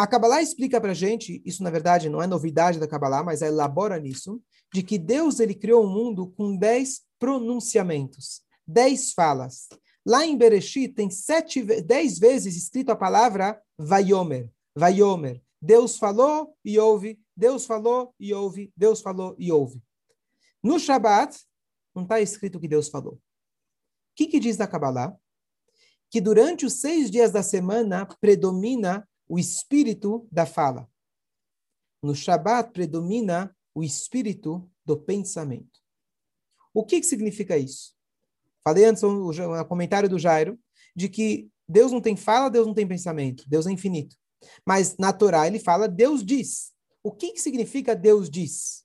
A 0.00 0.06
Kabbalah 0.06 0.40
explica 0.40 0.80
para 0.80 0.94
gente, 0.94 1.42
isso 1.44 1.62
na 1.62 1.68
verdade 1.68 2.08
não 2.08 2.22
é 2.22 2.26
novidade 2.26 2.80
da 2.80 2.88
Kabbalah, 2.88 3.22
mas 3.22 3.42
ela 3.42 3.52
elabora 3.52 4.00
nisso, 4.00 4.42
de 4.72 4.82
que 4.82 4.96
Deus 4.96 5.40
ele 5.40 5.54
criou 5.54 5.84
o 5.84 5.86
um 5.86 5.92
mundo 5.92 6.30
com 6.30 6.56
dez 6.56 7.02
pronunciamentos, 7.18 8.40
dez 8.66 9.12
falas. 9.12 9.68
Lá 10.06 10.24
em 10.24 10.38
Bereshit 10.38 10.94
tem 10.94 11.10
sete, 11.10 11.62
dez 11.82 12.18
vezes 12.18 12.56
escrito 12.56 12.88
a 12.88 12.96
palavra 12.96 13.60
Vayomer, 13.76 14.50
Vayomer. 14.74 15.42
Deus 15.60 15.98
falou 15.98 16.56
e 16.64 16.78
ouve, 16.78 17.20
Deus 17.36 17.66
falou 17.66 18.14
e 18.18 18.32
ouve, 18.32 18.72
Deus 18.74 19.02
falou 19.02 19.36
e 19.38 19.52
ouve. 19.52 19.82
No 20.62 20.80
Shabat, 20.80 21.38
não 21.94 22.04
está 22.04 22.18
escrito 22.22 22.58
que 22.58 22.68
Deus 22.68 22.88
falou. 22.88 23.16
O 23.16 23.20
que, 24.16 24.28
que 24.28 24.40
diz 24.40 24.56
na 24.56 24.66
Kabbalah? 24.66 25.14
Que 26.10 26.22
durante 26.22 26.64
os 26.64 26.80
seis 26.80 27.10
dias 27.10 27.30
da 27.30 27.42
semana 27.42 28.06
predomina 28.18 29.06
o 29.30 29.38
espírito 29.38 30.26
da 30.30 30.44
fala. 30.44 30.90
No 32.02 32.16
Shabat 32.16 32.72
predomina 32.72 33.56
o 33.72 33.84
espírito 33.84 34.68
do 34.84 34.98
pensamento. 34.98 35.78
O 36.74 36.84
que, 36.84 36.98
que 36.98 37.06
significa 37.06 37.56
isso? 37.56 37.94
Falei 38.64 38.84
antes 38.84 39.04
no 39.04 39.32
comentário 39.66 40.08
do 40.08 40.18
Jairo 40.18 40.58
de 40.96 41.08
que 41.08 41.48
Deus 41.68 41.92
não 41.92 42.00
tem 42.00 42.16
fala, 42.16 42.50
Deus 42.50 42.66
não 42.66 42.74
tem 42.74 42.88
pensamento, 42.88 43.48
Deus 43.48 43.68
é 43.68 43.70
infinito. 43.70 44.16
Mas 44.66 44.96
na 44.98 45.12
Torá 45.12 45.46
ele 45.46 45.60
fala 45.60 45.86
Deus 45.86 46.24
diz. 46.24 46.72
O 47.00 47.12
que, 47.12 47.32
que 47.32 47.40
significa 47.40 47.94
Deus 47.94 48.28
diz? 48.28 48.84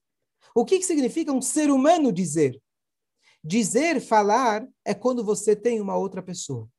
O 0.53 0.63
que, 0.63 0.77
que 0.77 0.85
significa 0.85 1.33
um 1.33 1.41
ser 1.41 1.71
humano 1.71 2.13
dizer? 2.13 2.61
Dizer, 3.43 3.99
falar, 3.99 4.67
é 4.85 4.93
quando 4.93 5.23
você 5.23 5.55
tem 5.55 5.81
uma 5.81 5.97
outra 5.97 6.21
pessoa. 6.21 6.69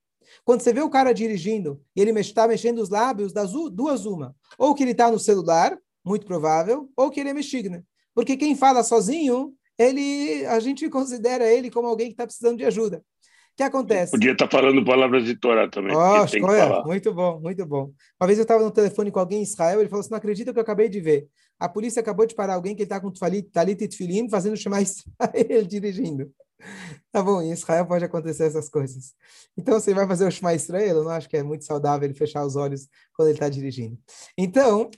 Quando 0.45 0.61
você 0.61 0.73
vê 0.73 0.81
o 0.81 0.91
cara 0.91 1.13
dirigindo 1.13 1.81
e 1.95 2.01
ele 2.01 2.19
está 2.21 2.47
mexendo 2.47 2.79
os 2.79 2.89
lábios, 2.89 3.33
das 3.33 3.53
duas 3.53 4.07
uma. 4.07 4.35
Ou 4.59 4.75
que 4.75 4.83
ele 4.83 4.93
está 4.93 5.11
no 5.11 5.19
celular, 5.19 5.77
muito 6.05 6.27
provável, 6.27 6.89
ou 6.97 7.11
que 7.11 7.21
ele 7.21 7.31
é 7.31 7.35
mexigna. 7.35 7.85
Porque 8.15 8.37
quem 8.37 8.55
fala 8.55 8.83
sozinho, 8.83 9.53
ele, 9.79 10.47
a 10.47 10.59
gente 10.61 10.89
considera 10.91 11.47
ele 11.47 11.71
como 11.71 11.89
alguém 11.89 12.07
que 12.09 12.15
está 12.15 12.27
precisando 12.27 12.59
de 12.59 12.65
ajuda. 12.65 12.99
O 12.99 13.57
que 13.57 13.63
acontece? 13.63 14.13
Podia 14.13 14.33
estar 14.33 14.47
tá 14.47 14.59
falando 14.59 14.85
palavras 14.85 15.25
de 15.25 15.35
Torá 15.35 15.67
também. 15.69 15.97
Oh, 15.97 16.27
tem 16.27 16.43
muito 16.85 17.15
bom, 17.15 17.41
muito 17.41 17.65
bom. 17.65 17.91
Uma 18.21 18.27
vez 18.27 18.39
eu 18.39 18.43
estava 18.43 18.63
no 18.63 18.71
telefone 18.71 19.11
com 19.11 19.19
alguém 19.19 19.39
em 19.39 19.43
Israel, 19.43 19.81
ele 19.81 19.89
falou 19.89 20.01
assim, 20.01 20.11
não 20.11 20.19
acredita 20.19 20.53
que 20.53 20.59
eu 20.59 20.63
acabei 20.63 20.91
de 20.91 21.01
ver. 21.01 21.27
A 21.59 21.67
polícia 21.67 22.01
acabou 22.01 22.27
de 22.27 22.35
parar 22.35 22.55
alguém 22.55 22.77
que 22.77 22.83
está 22.83 23.01
com 23.01 23.11
talit 23.11 23.49
e 23.71 23.75
tefilin, 23.75 24.29
fazendo 24.29 24.59
chamar 24.59 24.83
Israel 24.85 25.65
dirigindo. 25.67 26.31
Tá 27.13 27.23
bom, 27.23 27.41
em 27.41 27.51
Israel 27.51 27.87
pode 27.87 28.05
acontecer 28.05 28.45
essas 28.45 28.69
coisas. 28.69 29.15
Então, 29.57 29.81
você 29.81 29.95
vai 29.95 30.07
fazer 30.07 30.27
o 30.27 30.31
Shema 30.31 30.55
Israel, 30.55 30.99
eu 30.99 31.05
não 31.05 31.11
acho 31.11 31.29
que 31.29 31.37
é 31.37 31.43
muito 31.43 31.65
saudável 31.65 32.07
ele 32.07 32.19
fechar 32.19 32.45
os 32.45 32.57
olhos 32.57 32.89
quando 33.15 33.29
ele 33.29 33.37
está 33.37 33.49
dirigindo. 33.49 33.99
Então, 34.37 34.91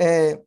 é, 0.00 0.40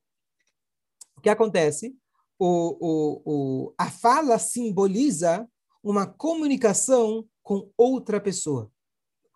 o 1.16 1.22
que 1.22 1.30
acontece? 1.30 1.96
O, 2.40 2.78
o, 2.80 3.22
o, 3.26 3.74
a 3.78 3.92
fala 3.92 4.40
simboliza 4.40 5.48
uma 5.84 6.08
comunicação 6.08 7.28
com 7.44 7.70
outra 7.78 8.20
pessoa. 8.20 8.72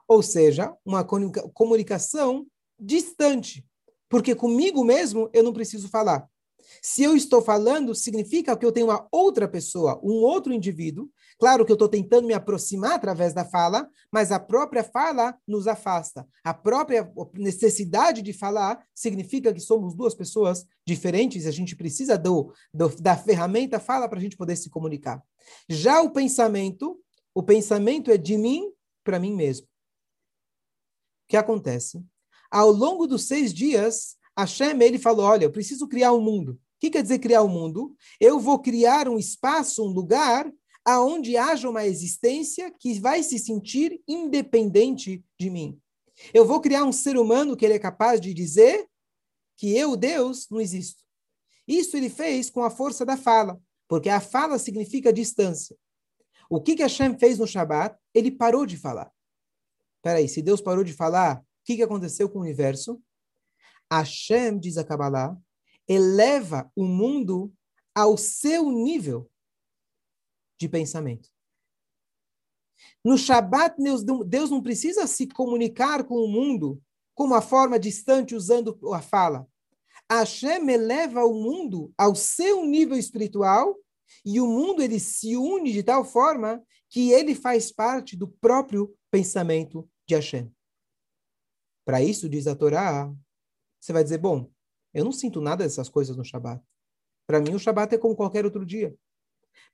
Ou 0.07 0.21
seja, 0.21 0.75
uma 0.85 1.03
comunicação 1.03 2.47
distante. 2.79 3.65
Porque 4.09 4.35
comigo 4.35 4.83
mesmo 4.83 5.29
eu 5.33 5.43
não 5.43 5.53
preciso 5.53 5.89
falar. 5.89 6.29
Se 6.81 7.03
eu 7.03 7.15
estou 7.15 7.41
falando, 7.41 7.95
significa 7.95 8.55
que 8.55 8.65
eu 8.65 8.71
tenho 8.71 8.87
uma 8.87 9.07
outra 9.11 9.47
pessoa, 9.47 9.99
um 10.03 10.21
outro 10.21 10.53
indivíduo. 10.53 11.09
Claro 11.39 11.65
que 11.65 11.71
eu 11.71 11.75
estou 11.75 11.89
tentando 11.89 12.27
me 12.27 12.33
aproximar 12.33 12.93
através 12.93 13.33
da 13.33 13.45
fala, 13.45 13.89
mas 14.11 14.31
a 14.31 14.39
própria 14.39 14.83
fala 14.83 15.37
nos 15.47 15.67
afasta. 15.67 16.27
A 16.43 16.53
própria 16.53 17.11
necessidade 17.33 18.21
de 18.21 18.33
falar 18.33 18.83
significa 18.93 19.53
que 19.53 19.59
somos 19.59 19.95
duas 19.95 20.13
pessoas 20.13 20.65
diferentes. 20.85 21.45
A 21.45 21.51
gente 21.51 21.75
precisa 21.75 22.17
do, 22.17 22.53
do 22.73 22.89
da 23.01 23.15
ferramenta 23.15 23.79
fala 23.79 24.07
para 24.07 24.19
a 24.19 24.21
gente 24.21 24.37
poder 24.37 24.55
se 24.55 24.69
comunicar. 24.69 25.21
Já 25.67 26.01
o 26.01 26.11
pensamento, 26.11 26.99
o 27.33 27.43
pensamento 27.43 28.11
é 28.11 28.17
de 28.17 28.37
mim 28.37 28.71
para 29.03 29.19
mim 29.19 29.33
mesmo. 29.33 29.65
O 29.65 31.29
que 31.29 31.37
acontece? 31.37 32.03
Ao 32.51 32.69
longo 32.69 33.07
dos 33.07 33.25
seis 33.27 33.53
dias, 33.53 34.15
Hashem, 34.37 34.81
ele 34.81 34.99
falou, 34.99 35.25
olha, 35.25 35.45
eu 35.45 35.51
preciso 35.51 35.87
criar 35.87 36.13
um 36.13 36.21
mundo. 36.21 36.53
O 36.53 36.59
que 36.79 36.89
quer 36.89 37.01
dizer 37.01 37.19
criar 37.19 37.43
um 37.43 37.47
mundo? 37.47 37.95
Eu 38.19 38.39
vou 38.39 38.59
criar 38.59 39.07
um 39.07 39.17
espaço, 39.17 39.83
um 39.83 39.91
lugar, 39.91 40.51
aonde 40.85 41.37
haja 41.37 41.69
uma 41.69 41.85
existência 41.85 42.71
que 42.71 42.99
vai 42.99 43.23
se 43.23 43.39
sentir 43.39 44.01
independente 44.07 45.23
de 45.39 45.49
mim. 45.49 45.79
Eu 46.33 46.45
vou 46.45 46.61
criar 46.61 46.83
um 46.83 46.91
ser 46.91 47.17
humano 47.17 47.55
que 47.55 47.65
ele 47.65 47.73
é 47.73 47.79
capaz 47.79 48.19
de 48.19 48.33
dizer 48.33 48.87
que 49.57 49.75
eu, 49.75 49.95
Deus, 49.95 50.47
não 50.49 50.59
existo. 50.59 51.03
Isso 51.67 51.95
ele 51.95 52.09
fez 52.09 52.49
com 52.49 52.63
a 52.63 52.69
força 52.69 53.05
da 53.05 53.15
fala, 53.15 53.61
porque 53.87 54.09
a 54.09 54.19
fala 54.19 54.59
significa 54.59 55.13
distância. 55.13 55.77
O 56.49 56.61
que, 56.61 56.75
que 56.75 56.83
Hashem 56.83 57.17
fez 57.17 57.39
no 57.39 57.47
Shabat? 57.47 57.97
Ele 58.13 58.29
parou 58.29 58.65
de 58.65 58.77
falar. 58.77 59.11
Peraí, 60.01 60.27
se 60.27 60.41
Deus 60.41 60.61
parou 60.61 60.83
de 60.83 60.93
falar, 60.93 61.39
o 61.39 61.43
que, 61.63 61.77
que 61.77 61.83
aconteceu 61.83 62.29
com 62.29 62.39
o 62.39 62.41
universo? 62.41 63.01
Hashem, 63.91 64.59
diz 64.59 64.77
a 64.77 64.83
Kabbalah, 64.83 65.37
eleva 65.87 66.69
o 66.75 66.85
mundo 66.85 67.53
ao 67.95 68.17
seu 68.17 68.69
nível 68.69 69.29
de 70.63 70.69
pensamento. 70.69 71.29
No 73.03 73.17
Shabat, 73.17 73.75
Deus 74.25 74.49
não 74.49 74.61
precisa 74.61 75.05
se 75.07 75.27
comunicar 75.27 76.05
com 76.05 76.15
o 76.15 76.27
mundo 76.27 76.81
com 77.13 77.25
uma 77.25 77.41
forma 77.41 77.77
distante 77.77 78.33
usando 78.33 78.79
a 78.93 79.01
fala. 79.01 79.47
Hashem 80.09 80.69
eleva 80.69 81.23
o 81.25 81.33
mundo 81.33 81.93
ao 81.97 82.15
seu 82.15 82.65
nível 82.65 82.97
espiritual 82.97 83.77
e 84.25 84.39
o 84.39 84.47
mundo 84.47 84.81
ele 84.81 84.99
se 84.99 85.35
une 85.35 85.71
de 85.71 85.83
tal 85.83 86.05
forma 86.05 86.63
que 86.89 87.11
ele 87.11 87.35
faz 87.35 87.71
parte 87.71 88.15
do 88.15 88.27
próprio 88.27 88.95
pensamento 89.11 89.89
de 90.07 90.15
Hashem. 90.15 90.53
Para 91.85 92.01
isso, 92.01 92.29
diz 92.29 92.47
a 92.47 92.55
Torá, 92.55 93.13
você 93.79 93.91
vai 93.91 94.03
dizer, 94.03 94.17
bom, 94.17 94.49
eu 94.93 95.03
não 95.03 95.11
sinto 95.11 95.41
nada 95.41 95.63
dessas 95.63 95.89
coisas 95.89 96.15
no 96.15 96.23
Shabat. 96.23 96.63
Para 97.27 97.41
mim, 97.41 97.53
o 97.53 97.59
Shabat 97.59 97.95
é 97.95 97.97
como 97.97 98.15
qualquer 98.15 98.45
outro 98.45 98.65
dia. 98.65 98.95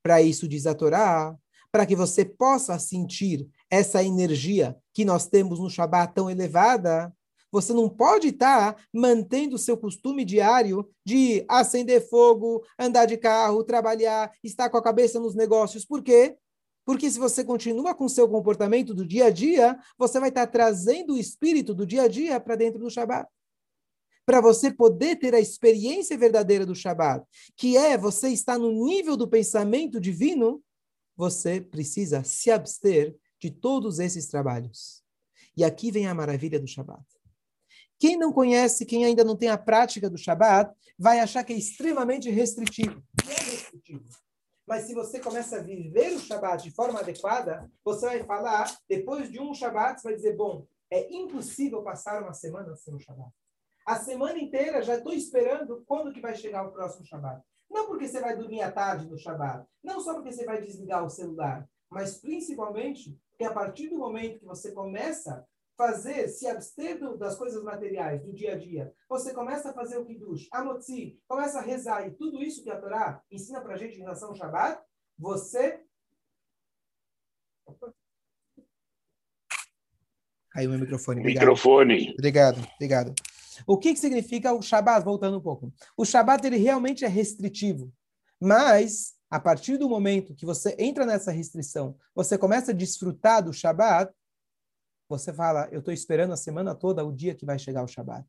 Para 0.02 0.22
isso, 0.22 0.48
diz 0.48 0.66
a 0.66 0.74
Torá, 0.74 1.36
para 1.72 1.86
que 1.86 1.96
você 1.96 2.26
possa 2.26 2.80
sentir 2.80 3.48
essa 3.70 4.04
energia 4.04 4.76
que 4.94 5.06
nós 5.06 5.28
temos 5.28 5.60
no 5.60 5.70
Shabat 5.70 6.14
tão 6.14 6.30
elevada, 6.30 7.14
você 7.52 7.74
não 7.74 7.90
pode 7.90 8.30
estar 8.30 8.74
tá 8.74 8.82
mantendo 8.94 9.56
o 9.56 9.60
seu 9.60 9.78
costume 9.78 10.24
diário 10.24 10.88
de 11.06 11.44
acender 11.48 12.08
fogo, 12.08 12.64
andar 12.78 13.06
de 13.06 13.18
carro, 13.18 13.64
trabalhar, 13.64 14.32
estar 14.44 14.70
com 14.70 14.78
a 14.78 14.84
cabeça 14.84 15.20
nos 15.20 15.36
negócios. 15.36 15.86
Por 15.86 16.04
quê? 16.04 16.38
Porque 16.86 17.10
se 17.10 17.20
você 17.20 17.44
continua 17.44 17.94
com 17.94 18.06
o 18.06 18.10
seu 18.10 18.28
comportamento 18.28 18.94
do 18.94 19.06
dia 19.06 19.26
a 19.26 19.30
dia, 19.30 19.78
você 19.98 20.20
vai 20.20 20.30
estar 20.30 20.48
tá 20.48 20.52
trazendo 20.52 21.14
o 21.14 21.18
espírito 21.18 21.74
do 21.74 21.86
dia 21.86 22.04
a 22.04 22.08
dia 22.08 22.40
para 22.40 22.56
dentro 22.56 22.80
do 22.80 22.90
Shabat 22.90 23.28
para 24.30 24.42
você 24.42 24.70
poder 24.70 25.16
ter 25.16 25.34
a 25.34 25.40
experiência 25.40 26.16
verdadeira 26.16 26.64
do 26.64 26.76
Shabat, 26.76 27.26
que 27.58 27.76
é 27.76 27.98
você 27.98 28.30
estar 28.30 28.60
no 28.60 28.72
nível 28.86 29.18
do 29.18 29.28
pensamento 29.28 30.00
divino, 30.00 30.64
você 31.18 31.60
precisa 31.60 32.24
se 32.24 32.52
abster 32.52 33.18
de 33.42 33.50
todos 33.50 33.98
esses 33.98 34.28
trabalhos. 34.28 35.04
E 35.58 35.64
aqui 35.64 35.90
vem 35.90 36.06
a 36.06 36.14
maravilha 36.14 36.60
do 36.60 36.68
Shabat. 36.68 37.04
Quem 37.98 38.20
não 38.20 38.32
conhece, 38.32 38.86
quem 38.86 39.04
ainda 39.04 39.24
não 39.24 39.36
tem 39.36 39.50
a 39.50 39.58
prática 39.58 40.08
do 40.08 40.16
Shabat, 40.16 40.76
vai 40.96 41.20
achar 41.20 41.44
que 41.44 41.52
é 41.52 41.58
extremamente 41.58 42.30
restritivo. 42.30 43.02
É 43.28 43.50
restritivo. 43.50 44.06
Mas 44.68 44.84
se 44.84 44.94
você 44.94 45.20
começa 45.20 45.58
a 45.58 45.64
viver 45.64 46.16
o 46.16 46.20
Shabat 46.20 46.64
de 46.64 46.70
forma 46.70 47.00
adequada, 47.00 47.68
você 47.84 48.06
vai 48.06 48.24
falar, 48.24 48.78
depois 48.88 49.32
de 49.32 49.40
um 49.40 49.56
Shabat, 49.56 50.00
você 50.00 50.08
vai 50.08 50.16
dizer, 50.16 50.38
bom, 50.38 50.68
É 50.92 51.12
impossível 51.12 51.82
passar 51.82 52.22
uma 52.22 52.34
semana 52.34 52.76
sem 52.76 52.94
o 52.94 53.00
Shabat. 53.00 53.32
A 53.90 53.96
semana 53.96 54.38
inteira 54.38 54.84
já 54.84 54.98
estou 54.98 55.12
esperando 55.12 55.84
quando 55.88 56.14
que 56.14 56.22
vai 56.22 56.36
chegar 56.36 56.62
o 56.62 56.72
próximo 56.72 57.08
Shabat. 57.08 57.44
Não 57.68 57.88
porque 57.88 58.08
você 58.08 58.22
vai 58.22 58.38
dormir 58.38 58.62
à 58.62 58.72
tarde 58.72 59.10
no 59.10 59.18
Shabat, 59.18 59.68
não 59.84 60.00
só 60.00 60.14
porque 60.14 60.32
você 60.32 60.46
vai 60.46 60.62
desligar 60.62 61.04
o 61.04 61.10
celular, 61.10 61.68
mas 61.90 62.20
principalmente 62.20 63.20
porque 63.32 63.46
a 63.46 63.52
partir 63.52 63.90
do 63.90 63.98
momento 63.98 64.38
que 64.38 64.46
você 64.46 64.74
começa 64.74 65.34
a 65.34 65.44
fazer, 65.76 66.28
se 66.28 66.46
abster 66.46 67.00
das 67.18 67.36
coisas 67.36 67.64
materiais 67.64 68.22
do 68.22 68.32
dia 68.32 68.54
a 68.54 68.58
dia, 68.60 68.94
você 69.10 69.34
começa 69.34 69.72
a 69.72 69.74
fazer 69.74 69.98
o 69.98 70.06
Kiddush, 70.06 70.48
a 70.52 70.64
Motzi, 70.64 71.20
começa 71.28 71.58
a 71.58 71.64
rezar 71.64 72.06
e 72.06 72.12
tudo 72.12 72.44
isso 72.44 72.62
que 72.64 72.70
a 72.70 72.80
Torá 72.80 73.24
ensina 73.32 73.60
para 73.60 73.74
a 73.74 73.78
gente 73.78 73.96
em 73.96 74.02
relação 74.02 74.30
ao 74.30 74.36
Shabat, 74.36 74.80
você 75.18 75.84
Caiu 80.52 80.70
meu 80.70 80.80
microfone. 80.80 81.22
Obrigado. 81.22 81.42
Microfone. 81.42 82.14
Obrigado, 82.14 82.68
obrigado. 82.76 83.16
O 83.66 83.78
que, 83.78 83.94
que 83.94 84.00
significa 84.00 84.54
o 84.54 84.62
Shabat? 84.62 85.04
Voltando 85.04 85.38
um 85.38 85.42
pouco. 85.42 85.74
O 85.98 86.06
Shabat, 86.06 86.46
ele 86.46 86.58
realmente 86.58 87.06
é 87.06 87.08
restritivo. 87.08 87.92
Mas, 88.40 89.14
a 89.30 89.40
partir 89.40 89.78
do 89.78 89.90
momento 89.90 90.36
que 90.36 90.46
você 90.46 90.76
entra 90.80 91.06
nessa 91.06 91.32
restrição, 91.32 91.96
você 92.16 92.38
começa 92.38 92.72
a 92.72 92.76
desfrutar 92.76 93.44
do 93.44 93.54
Shabat, 93.54 94.14
você 95.08 95.34
fala, 95.34 95.68
eu 95.72 95.80
estou 95.80 95.94
esperando 95.94 96.34
a 96.34 96.38
semana 96.38 96.76
toda 96.76 97.04
o 97.04 97.12
dia 97.12 97.34
que 97.34 97.46
vai 97.46 97.58
chegar 97.58 97.84
o 97.84 97.88
Shabat. 97.88 98.26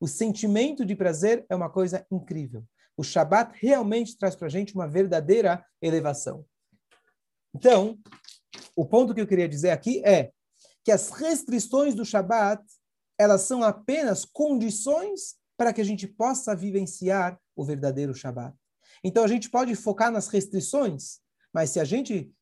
O 0.00 0.08
sentimento 0.08 0.84
de 0.84 0.96
prazer 0.96 1.46
é 1.48 1.54
uma 1.54 1.70
coisa 1.70 2.04
incrível. 2.10 2.64
O 2.96 3.04
Shabat 3.04 3.52
realmente 3.60 4.18
traz 4.18 4.34
para 4.34 4.46
a 4.46 4.50
gente 4.50 4.74
uma 4.74 4.88
verdadeira 4.88 5.64
elevação. 5.80 6.44
Então, 7.54 7.98
o 8.76 8.84
ponto 8.84 9.14
que 9.14 9.20
eu 9.20 9.26
queria 9.26 9.48
dizer 9.48 9.70
aqui 9.70 10.04
é 10.04 10.32
que 10.84 10.92
as 10.92 11.10
restrições 11.10 11.94
do 11.94 12.04
Shabat 12.04 12.62
elas 13.18 13.42
são 13.42 13.62
apenas 13.62 14.24
condições 14.24 15.36
para 15.56 15.72
que 15.72 15.80
a 15.80 15.84
gente 15.84 16.06
possa 16.06 16.54
vivenciar 16.54 17.38
o 17.54 17.64
verdadeiro 17.64 18.14
Shabat. 18.14 18.56
Então 19.02 19.22
a 19.22 19.28
gente 19.28 19.50
pode 19.50 19.74
focar 19.74 20.10
nas 20.10 20.28
restrições, 20.28 21.20
mas 21.52 21.70
se 21.70 21.78
a 21.78 21.84
gente 21.84 22.32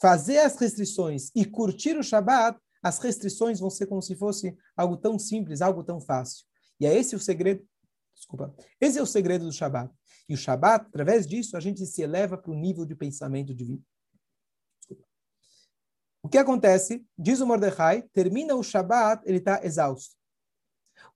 fazer 0.00 0.38
as 0.38 0.56
restrições 0.56 1.30
e 1.34 1.44
curtir 1.44 1.96
o 1.96 2.02
Shabat, 2.02 2.58
as 2.82 2.98
restrições 2.98 3.60
vão 3.60 3.70
ser 3.70 3.86
como 3.86 4.02
se 4.02 4.14
fosse 4.16 4.56
algo 4.76 4.96
tão 4.96 5.18
simples, 5.18 5.60
algo 5.60 5.82
tão 5.82 6.00
fácil. 6.00 6.44
E 6.80 6.86
é 6.86 6.94
esse 6.94 7.16
o 7.16 7.20
segredo, 7.20 7.66
desculpa, 8.14 8.54
esse 8.80 8.98
é 8.98 9.02
o 9.02 9.06
segredo 9.06 9.44
do 9.44 9.52
Shabat. 9.52 9.92
E 10.28 10.34
o 10.34 10.36
Shabat, 10.36 10.86
através 10.86 11.26
disso, 11.26 11.56
a 11.56 11.60
gente 11.60 11.84
se 11.86 12.02
eleva 12.02 12.36
para 12.36 12.52
o 12.52 12.54
nível 12.54 12.84
de 12.84 12.94
pensamento 12.94 13.54
divino. 13.54 13.82
O 16.22 16.28
que 16.28 16.36
acontece? 16.36 17.06
Diz 17.16 17.40
o 17.40 17.46
Mordecai, 17.46 18.02
termina 18.12 18.54
o 18.54 18.62
Shabat, 18.62 19.22
ele 19.24 19.38
está 19.38 19.64
exausto. 19.64 20.17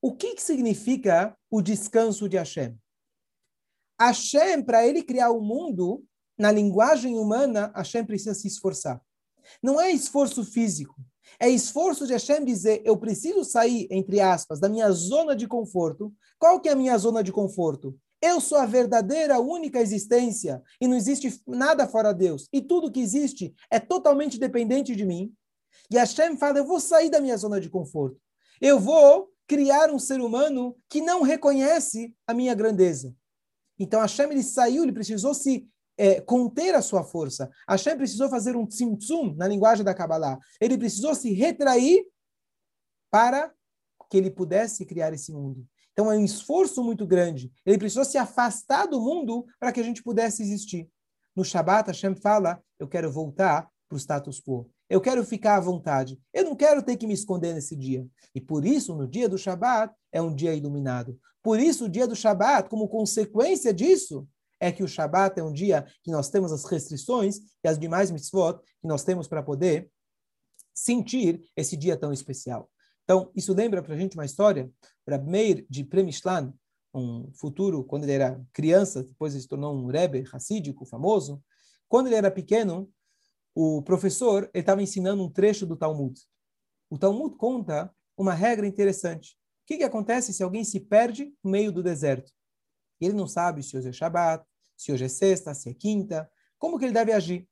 O 0.01 0.15
que, 0.15 0.35
que 0.35 0.43
significa 0.43 1.37
o 1.51 1.62
descanso 1.62 2.29
de 2.29 2.37
Hashem? 2.37 2.77
Hashem, 4.01 4.62
para 4.62 4.87
ele 4.87 5.03
criar 5.03 5.31
o 5.31 5.41
mundo, 5.41 6.05
na 6.39 6.51
linguagem 6.51 7.17
humana, 7.17 7.73
Hashem 7.75 8.05
precisa 8.05 8.35
se 8.35 8.49
esforçar. 8.49 9.01
Não 9.62 9.81
é 9.81 9.91
esforço 9.91 10.45
físico. 10.45 10.95
É 11.39 11.49
esforço 11.49 12.07
de 12.07 12.12
Hashem 12.12 12.45
dizer, 12.45 12.83
eu 12.85 12.97
preciso 12.97 13.45
sair, 13.45 13.87
entre 13.91 14.21
aspas, 14.21 14.61
da 14.61 14.69
minha 14.69 14.91
zona 14.91 15.35
de 15.37 15.47
conforto. 15.47 16.12
Qual 16.39 16.61
que 16.61 16.69
é 16.69 16.73
a 16.73 16.77
minha 16.77 16.97
zona 16.99 17.23
de 17.23 17.33
conforto? 17.33 17.97
Eu 18.21 18.41
sou 18.41 18.59
a 18.59 18.67
verdadeira, 18.67 19.41
única 19.41 19.81
existência 19.81 20.62
e 20.81 20.87
não 20.87 20.97
existe 20.97 21.43
nada 21.47 21.89
fora 21.89 22.12
Deus. 22.12 22.49
E 22.53 22.61
tudo 22.61 22.91
que 22.91 23.01
existe 23.01 23.55
é 23.71 23.81
totalmente 23.81 24.39
dependente 24.39 24.95
de 24.95 25.05
mim. 25.05 25.33
E 25.91 25.97
Hashem 25.97 26.37
fala, 26.37 26.59
eu 26.59 26.65
vou 26.65 26.79
sair 26.79 27.11
da 27.11 27.21
minha 27.21 27.37
zona 27.37 27.61
de 27.61 27.69
conforto. 27.69 28.21
Eu 28.61 28.79
vou 28.79 29.32
criar 29.52 29.90
um 29.90 29.99
ser 29.99 30.18
humano 30.18 30.75
que 30.88 31.02
não 31.02 31.21
reconhece 31.21 32.16
a 32.26 32.32
minha 32.32 32.54
grandeza. 32.54 33.14
Então 33.78 34.00
Hashem 34.00 34.30
ele 34.30 34.42
saiu, 34.42 34.82
ele 34.82 34.94
precisou 34.94 35.35
se 35.35 35.68
é, 35.98 36.22
conter 36.22 36.74
a 36.74 36.81
sua 36.81 37.05
força. 37.05 37.50
Hashem 37.68 37.98
precisou 37.98 38.31
fazer 38.31 38.57
um 38.57 38.66
tzimtzum 38.66 39.35
na 39.35 39.46
linguagem 39.46 39.85
da 39.85 39.92
Kabbalah. 39.92 40.38
Ele 40.59 40.79
precisou 40.79 41.14
se 41.14 41.35
retrair 41.35 42.07
para 43.11 43.53
que 44.09 44.16
ele 44.16 44.31
pudesse 44.31 44.87
criar 44.87 45.12
esse 45.12 45.31
mundo. 45.31 45.66
Então 45.92 46.11
é 46.11 46.16
um 46.16 46.24
esforço 46.24 46.83
muito 46.83 47.07
grande. 47.07 47.53
Ele 47.66 47.77
precisou 47.77 48.07
se 48.07 48.16
afastar 48.16 48.87
do 48.87 49.03
mundo 49.03 49.44
para 49.61 49.70
que 49.70 49.81
a 49.81 49.85
gente 49.85 50.03
pudesse 50.03 50.42
existir. 50.42 50.88
No 51.37 51.44
Shabat, 51.44 51.88
Hashem 51.88 52.16
fala: 52.16 52.59
Eu 52.79 52.88
quero 52.88 53.12
voltar 53.12 53.68
para 53.87 53.96
o 53.96 53.98
status 53.98 54.40
quo. 54.40 54.70
Eu 54.92 55.00
quero 55.00 55.24
ficar 55.24 55.57
à 55.57 55.61
vontade. 55.61 56.20
Eu 56.35 56.44
não 56.44 56.55
quero 56.55 56.83
ter 56.83 56.98
que 56.98 57.07
me 57.07 57.14
esconder 57.14 57.55
nesse 57.55 57.74
dia. 57.74 58.07
E 58.35 58.40
por 58.42 58.62
isso, 58.62 58.94
no 58.94 59.09
dia 59.09 59.26
do 59.26 59.38
Shabat, 59.38 59.90
é 60.12 60.20
um 60.20 60.35
dia 60.35 60.55
iluminado. 60.55 61.18
Por 61.42 61.59
isso, 61.59 61.87
o 61.87 61.88
dia 61.88 62.07
do 62.07 62.14
Shabat, 62.14 62.68
como 62.68 62.87
consequência 62.87 63.72
disso, 63.72 64.28
é 64.61 64.70
que 64.70 64.83
o 64.83 64.87
Shabat 64.87 65.40
é 65.40 65.42
um 65.42 65.50
dia 65.50 65.87
que 66.02 66.11
nós 66.11 66.28
temos 66.28 66.52
as 66.52 66.66
restrições 66.66 67.38
e 67.64 67.68
as 67.68 67.78
demais 67.78 68.11
mitzvot 68.11 68.59
que 68.83 68.87
nós 68.87 69.02
temos 69.02 69.26
para 69.26 69.42
poder 69.42 69.90
sentir 70.74 71.40
esse 71.57 71.74
dia 71.74 71.96
tão 71.96 72.12
especial. 72.12 72.70
Então, 73.05 73.33
isso 73.35 73.55
lembra 73.55 73.83
para 73.83 73.94
a 73.94 73.98
gente 73.98 74.14
uma 74.14 74.26
história, 74.26 74.70
para 75.07 75.16
Meir 75.16 75.64
de 75.70 75.85
Premishlan, 75.85 76.52
um 76.92 77.33
futuro, 77.33 77.83
quando 77.83 78.02
ele 78.02 78.12
era 78.12 78.38
criança, 78.52 79.02
depois 79.02 79.33
ele 79.33 79.40
se 79.40 79.48
tornou 79.48 79.74
um 79.74 79.87
Rebbe 79.87 80.20
racídico 80.20 80.85
famoso. 80.85 81.42
Quando 81.88 82.09
ele 82.09 82.16
era 82.16 82.31
pequeno, 82.31 82.90
o 83.55 83.83
professor 83.83 84.51
estava 84.55 84.83
ensinando 84.83 85.23
um 85.23 85.31
trecho 85.31 85.67
do 85.67 85.77
Talmud. 85.77 86.21
O 86.91 86.99
Talmud 86.99 87.37
conta 87.37 87.95
uma 88.17 88.35
regra 88.35 88.67
interessante. 88.67 89.33
O 89.62 89.67
que, 89.67 89.79
que 89.79 89.85
acontece 89.85 90.33
se 90.33 90.43
alguém 90.43 90.65
se 90.65 90.81
perde 90.81 91.35
no 91.43 91.51
meio 91.51 91.71
do 91.73 91.83
deserto? 91.83 92.33
Ele 93.01 93.15
não 93.15 93.27
sabe 93.27 93.62
se 93.62 93.77
hoje 93.77 93.88
é 93.88 93.93
Shabat, 93.93 94.45
se 94.77 94.93
hoje 94.93 95.05
é 95.05 95.09
sexta, 95.09 95.55
se 95.55 95.69
é 95.71 95.75
quinta, 95.75 96.31
como 96.59 96.79
que 96.79 96.85
ele 96.85 96.93
deve 96.93 97.12
agir? 97.12 97.49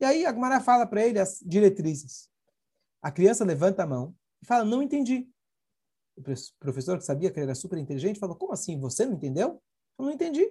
E 0.00 0.04
aí 0.04 0.26
a 0.26 0.32
Gemara 0.32 0.60
fala 0.60 0.86
para 0.86 1.04
ele 1.04 1.18
as 1.18 1.40
diretrizes. 1.44 2.28
A 3.00 3.10
criança 3.10 3.44
levanta 3.44 3.82
a 3.82 3.86
mão 3.86 4.14
e 4.42 4.46
fala, 4.46 4.64
não 4.64 4.82
entendi. 4.82 5.28
O 6.16 6.22
professor 6.58 6.98
que 6.98 7.04
sabia 7.04 7.30
que 7.30 7.38
ele 7.38 7.46
era 7.46 7.54
super 7.54 7.78
inteligente 7.78 8.18
falou, 8.18 8.36
como 8.36 8.52
assim, 8.52 8.78
você 8.78 9.06
não 9.06 9.14
entendeu? 9.14 9.62
Eu 9.98 10.04
não 10.04 10.12
entendi. 10.12 10.48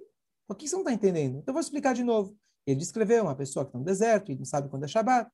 O 0.48 0.56
que 0.56 0.68
você 0.68 0.76
não 0.76 0.82
está 0.82 0.94
entendendo? 0.94 1.38
Então 1.38 1.52
eu 1.52 1.54
vou 1.54 1.62
explicar 1.62 1.94
de 1.94 2.04
novo. 2.04 2.38
Ele 2.66 2.80
descreveu 2.80 3.24
uma 3.24 3.36
pessoa 3.36 3.66
que 3.66 3.70
está 3.70 3.80
no 3.80 3.86
deserto 3.86 4.32
e 4.32 4.36
não 4.36 4.46
sabe 4.46 4.70
quando 4.70 4.84
é 4.84 4.88
Shabat. 4.88 5.30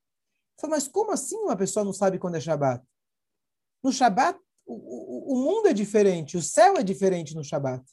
Falei, 0.59 0.75
mas 0.75 0.87
como 0.87 1.11
assim 1.11 1.37
uma 1.37 1.55
pessoa 1.55 1.83
não 1.83 1.93
sabe 1.93 2.17
quando 2.17 2.35
é 2.35 2.39
Shabat? 2.39 2.83
No 3.83 3.91
Shabat, 3.91 4.39
o, 4.65 4.73
o, 4.73 5.33
o 5.33 5.43
mundo 5.43 5.67
é 5.67 5.73
diferente, 5.73 6.35
o 6.35 6.41
céu 6.41 6.77
é 6.77 6.83
diferente 6.83 7.35
no 7.35 7.43
Shabat. 7.43 7.83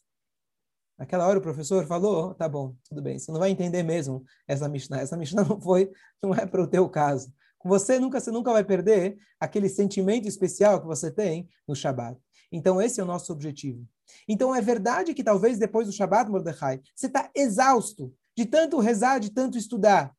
Naquela 0.98 1.26
hora 1.26 1.38
o 1.38 1.42
professor 1.42 1.86
falou, 1.86 2.30
oh, 2.30 2.34
tá 2.34 2.48
bom, 2.48 2.74
tudo 2.88 3.02
bem, 3.02 3.18
você 3.18 3.32
não 3.32 3.40
vai 3.40 3.50
entender 3.50 3.82
mesmo 3.82 4.24
essa 4.46 4.68
Mishnah. 4.68 5.00
Essa 5.00 5.16
Mishnah 5.16 5.44
não 5.44 5.60
foi, 5.60 5.90
não 6.22 6.34
é 6.34 6.46
para 6.46 6.62
o 6.62 6.66
teu 6.66 6.88
caso. 6.88 7.32
Você 7.64 7.98
nunca, 7.98 8.20
você 8.20 8.30
nunca 8.30 8.52
vai 8.52 8.62
perder 8.62 9.16
aquele 9.40 9.68
sentimento 9.68 10.28
especial 10.28 10.80
que 10.80 10.86
você 10.86 11.10
tem 11.10 11.48
no 11.66 11.74
Shabat. 11.74 12.18
Então 12.52 12.80
esse 12.80 13.00
é 13.00 13.02
o 13.02 13.06
nosso 13.06 13.32
objetivo. 13.32 13.84
Então 14.28 14.54
é 14.54 14.60
verdade 14.60 15.14
que 15.14 15.24
talvez 15.24 15.58
depois 15.58 15.86
do 15.86 15.92
Shabat, 15.92 16.30
Mordecai, 16.30 16.80
você 16.94 17.06
está 17.06 17.30
exausto, 17.34 18.14
de 18.36 18.46
tanto 18.46 18.78
rezar, 18.78 19.18
de 19.18 19.30
tanto 19.30 19.58
estudar. 19.58 20.14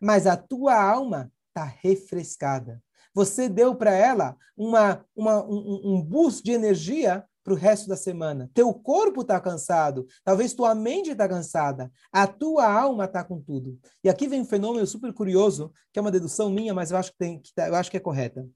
Mas 0.00 0.26
a 0.26 0.36
tua 0.36 0.74
alma 0.74 1.30
está 1.48 1.64
refrescada. 1.64 2.82
Você 3.14 3.48
deu 3.48 3.74
para 3.74 3.92
ela 3.92 4.36
uma, 4.56 5.04
uma, 5.14 5.44
um, 5.44 5.96
um 5.96 6.02
boost 6.02 6.42
de 6.42 6.52
energia 6.52 7.24
para 7.42 7.52
o 7.52 7.56
resto 7.56 7.88
da 7.88 7.96
semana. 7.96 8.50
Teu 8.54 8.72
corpo 8.72 9.22
está 9.22 9.40
cansado, 9.40 10.06
talvez 10.22 10.54
tua 10.54 10.74
mente 10.74 11.10
está 11.10 11.28
cansada, 11.28 11.90
a 12.12 12.26
tua 12.26 12.70
alma 12.70 13.04
está 13.04 13.24
com 13.24 13.40
tudo. 13.40 13.78
E 14.04 14.08
aqui 14.08 14.28
vem 14.28 14.42
um 14.42 14.44
fenômeno 14.44 14.86
super 14.86 15.12
curioso, 15.12 15.72
que 15.92 15.98
é 15.98 16.02
uma 16.02 16.10
dedução 16.10 16.50
minha, 16.50 16.74
mas 16.74 16.90
eu 16.90 16.96
acho 16.96 17.12
que, 17.12 17.18
tem, 17.18 17.40
que 17.40 17.52
tá, 17.52 17.68
eu 17.68 17.74
acho 17.74 17.90
que 17.90 17.96
é 17.96 18.00
correta. 18.00 18.46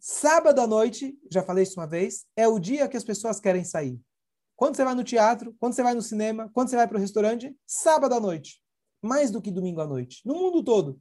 Sábado 0.00 0.60
à 0.60 0.66
noite, 0.66 1.16
já 1.30 1.42
falei 1.42 1.62
isso 1.62 1.78
uma 1.78 1.86
vez, 1.86 2.24
é 2.34 2.48
o 2.48 2.58
dia 2.58 2.88
que 2.88 2.96
as 2.96 3.04
pessoas 3.04 3.38
querem 3.38 3.64
sair. 3.64 4.00
Quando 4.56 4.74
você 4.74 4.84
vai 4.84 4.94
no 4.94 5.04
teatro, 5.04 5.54
quando 5.60 5.74
você 5.74 5.82
vai 5.82 5.94
no 5.94 6.00
cinema, 6.00 6.50
quando 6.54 6.70
você 6.70 6.76
vai 6.76 6.88
para 6.88 6.96
o 6.96 7.00
restaurante, 7.00 7.54
sábado 7.66 8.14
à 8.14 8.20
noite. 8.20 8.60
Mais 9.02 9.30
do 9.30 9.42
que 9.42 9.50
domingo 9.50 9.82
à 9.82 9.86
noite. 9.86 10.22
No 10.24 10.34
mundo 10.34 10.64
todo. 10.64 10.98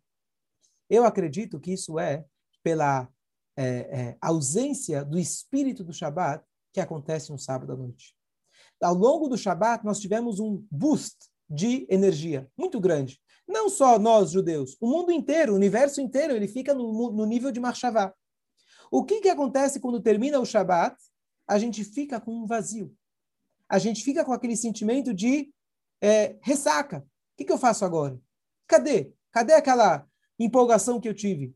Eu 0.89 1.05
acredito 1.05 1.59
que 1.59 1.71
isso 1.71 1.97
é 1.97 2.25
pela 2.61 3.07
é, 3.55 3.65
é, 3.65 4.17
ausência 4.21 5.05
do 5.05 5.17
espírito 5.17 5.83
do 5.83 5.93
Shabat 5.93 6.43
que 6.73 6.81
acontece 6.81 7.31
no 7.31 7.39
sábado 7.39 7.71
à 7.71 7.75
noite. 7.77 8.13
Ao 8.83 8.93
longo 8.93 9.29
do 9.29 9.37
Shabat, 9.37 9.85
nós 9.85 9.99
tivemos 10.01 10.39
um 10.41 10.65
boost 10.69 11.15
de 11.49 11.87
energia 11.89 12.51
muito 12.57 12.79
grande. 12.81 13.21
Não 13.47 13.69
só 13.69 13.97
nós, 13.97 14.31
judeus, 14.31 14.75
o 14.81 14.87
mundo 14.87 15.11
inteiro, 15.11 15.53
o 15.53 15.55
universo 15.55 16.01
inteiro, 16.01 16.35
ele 16.35 16.47
fica 16.47 16.73
no, 16.73 17.11
no 17.11 17.25
nível 17.25 17.51
de 17.51 17.59
Marshavá. 17.61 18.13
O 18.91 19.05
que, 19.05 19.21
que 19.21 19.29
acontece 19.29 19.79
quando 19.79 20.01
termina 20.01 20.39
o 20.39 20.45
Shabat? 20.45 20.97
A 21.47 21.57
gente 21.57 21.85
fica 21.85 22.19
com 22.19 22.33
um 22.33 22.45
vazio 22.45 22.93
a 23.69 23.80
gente 23.80 24.04
fica 24.04 24.23
com 24.23 24.34
aquele 24.34 24.56
sentimento 24.56 25.13
de 25.13 25.49
é, 26.01 26.38
ressaca. 26.41 26.99
O 26.99 27.04
que, 27.38 27.45
que 27.45 27.51
eu 27.51 27.58
faço 27.58 27.84
agora? 27.86 28.19
Cadê? 28.67 29.12
Cadê 29.32 29.54
aquela 29.54 30.06
empolgação 30.39 30.99
que 30.99 31.08
eu 31.08 31.13
tive? 31.13 31.54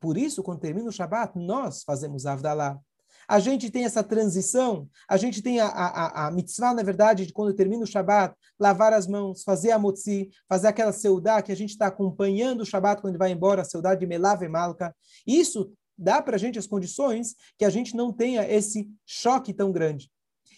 Por 0.00 0.16
isso, 0.18 0.42
quando 0.42 0.60
termina 0.60 0.88
o 0.88 0.92
Shabat, 0.92 1.38
nós 1.38 1.82
fazemos 1.82 2.26
Avdalá. 2.26 2.78
A 3.26 3.38
gente 3.38 3.70
tem 3.70 3.84
essa 3.84 4.04
transição, 4.04 4.88
a 5.08 5.16
gente 5.16 5.40
tem 5.40 5.60
a, 5.60 5.66
a, 5.66 6.26
a 6.26 6.30
mitzvah, 6.30 6.74
na 6.74 6.82
verdade, 6.82 7.26
de 7.26 7.32
quando 7.32 7.54
termina 7.54 7.82
o 7.82 7.86
Shabat, 7.86 8.34
lavar 8.60 8.92
as 8.92 9.06
mãos, 9.06 9.42
fazer 9.42 9.70
a 9.70 9.78
motzi, 9.78 10.28
fazer 10.46 10.68
aquela 10.68 10.92
seudá 10.92 11.40
que 11.40 11.50
a 11.50 11.56
gente 11.56 11.70
está 11.70 11.86
acompanhando 11.86 12.60
o 12.60 12.66
Shabat 12.66 13.00
quando 13.00 13.12
ele 13.12 13.18
vai 13.18 13.30
embora, 13.30 13.62
a 13.62 13.64
seudá 13.64 13.94
de 13.94 14.06
Melave 14.06 14.46
Malka. 14.46 14.94
Isso 15.26 15.72
dá 15.96 16.20
para 16.20 16.36
a 16.36 16.38
gente 16.38 16.58
as 16.58 16.66
condições 16.66 17.34
que 17.56 17.64
a 17.64 17.70
gente 17.70 17.96
não 17.96 18.12
tenha 18.12 18.46
esse 18.46 18.90
choque 19.06 19.54
tão 19.54 19.72
grande. 19.72 20.10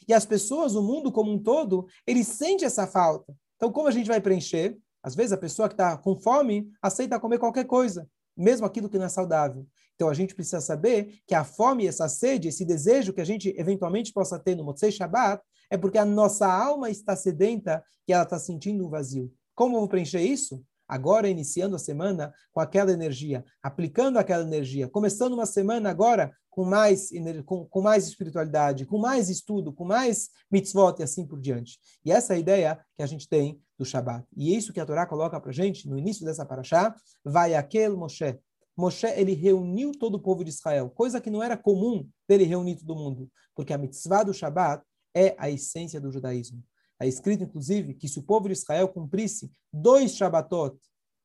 E 0.09 0.15
as 0.15 0.25
pessoas, 0.25 0.75
o 0.75 0.83
mundo 0.83 1.11
como 1.11 1.33
um 1.33 1.39
todo, 1.39 1.87
ele 2.07 2.23
sente 2.23 2.65
essa 2.65 2.87
falta. 2.87 3.35
Então, 3.57 3.73
como 3.73 3.89
a 3.89 3.91
gente 3.91 4.07
vai 4.07 4.21
preencher? 4.21 4.79
Às 5.03 5.15
vezes 5.15 5.33
a 5.33 5.37
pessoa 5.37 5.69
que 5.69 5.75
está 5.75 5.97
com 5.97 6.21
fome 6.21 6.69
aceita 6.83 7.21
comer 7.21 7.39
qualquer 7.39 7.65
coisa, 7.65 8.09
mesmo 8.37 8.67
aquilo 8.67 8.89
que 8.89 8.99
não 8.99 9.07
é 9.07 9.09
saudável. 9.09 9.67
Então 9.95 10.09
a 10.09 10.15
gente 10.15 10.35
precisa 10.35 10.61
saber 10.61 11.21
que 11.27 11.35
a 11.35 11.45
fome, 11.45 11.87
essa 11.87 12.09
sede, 12.09 12.49
esse 12.49 12.65
desejo 12.65 13.13
que 13.13 13.21
a 13.21 13.25
gente 13.25 13.55
eventualmente 13.57 14.13
possa 14.13 14.39
ter 14.39 14.55
no 14.55 14.65
Motzei 14.65 14.93
Shabbat 14.93 15.43
é 15.71 15.77
porque 15.77 15.97
a 15.97 16.05
nossa 16.05 16.47
alma 16.47 16.91
está 16.91 17.17
sedenta 17.17 17.83
e 18.07 18.13
ela 18.13 18.25
está 18.25 18.39
sentindo 18.39 18.85
um 18.85 18.91
vazio. 18.91 19.33
Como 19.55 19.77
eu 19.77 19.81
vou 19.81 19.89
preencher 19.89 20.21
isso? 20.21 20.63
Agora, 20.89 21.29
iniciando 21.29 21.77
a 21.77 21.79
semana 21.79 22.33
com 22.53 22.61
aquela 22.61 22.93
energia, 22.93 23.45
aplicando 23.63 24.19
aquela 24.19 24.43
energia, 24.43 24.89
começando 24.89 25.33
uma 25.33 25.47
semana 25.47 25.91
agora 25.91 26.33
com 26.49 26.65
mais, 26.65 27.11
com, 27.45 27.67
com 27.67 27.83
mais 27.83 28.07
espiritualidade, 28.07 28.87
com 28.87 28.99
mais 28.99 29.29
estudo, 29.29 29.73
com 29.73 29.85
mais 29.85 30.31
mitzvot 30.51 30.99
e 30.99 31.03
assim 31.03 31.27
por 31.27 31.41
diante. 31.41 31.79
E 32.05 32.11
essa 32.11 32.33
é 32.33 32.37
a 32.37 32.41
ideia 32.41 32.81
que 32.97 33.03
a 33.03 33.07
gente 33.07 33.29
tem 33.29 33.61
do 33.79 33.85
Shabat. 33.85 34.25
E 34.35 34.55
é 34.55 34.57
isso 34.57 34.73
que 34.73 34.81
a 34.81 34.87
Torá 34.87 35.07
coloca 35.07 35.39
para 35.41 35.53
gente 35.53 35.89
no 35.89 35.99
início 35.99 36.25
dessa 36.25 36.47
paraxá, 36.47 36.95
vai 37.25 37.55
aquele 37.55 37.95
Moshe. 37.95 38.39
Moshe, 38.77 39.07
ele 39.07 39.35
reuniu 39.35 39.93
todo 39.93 40.15
o 40.15 40.21
povo 40.21 40.45
de 40.45 40.51
Israel, 40.51 40.91
coisa 40.91 41.21
que 41.21 41.31
não 41.31 41.43
era 41.43 41.57
comum 41.57 42.09
dele 42.29 42.45
reunir 42.45 42.77
todo 42.77 42.95
mundo, 42.95 43.31
porque 43.55 43.73
a 43.73 43.79
mitzvah 43.79 44.23
do 44.23 44.35
Shabat 44.35 44.83
é 45.15 45.35
a 45.39 45.51
essência 45.51 46.01
do 46.01 46.11
judaísmo. 46.11 46.63
É 47.01 47.07
escrito, 47.07 47.45
inclusive, 47.45 47.95
que 47.95 48.09
se 48.09 48.19
o 48.19 48.23
povo 48.23 48.49
de 48.49 48.53
Israel 48.53 48.89
cumprisse 48.89 49.51
dois 49.73 50.13
Shabbatot, 50.15 50.79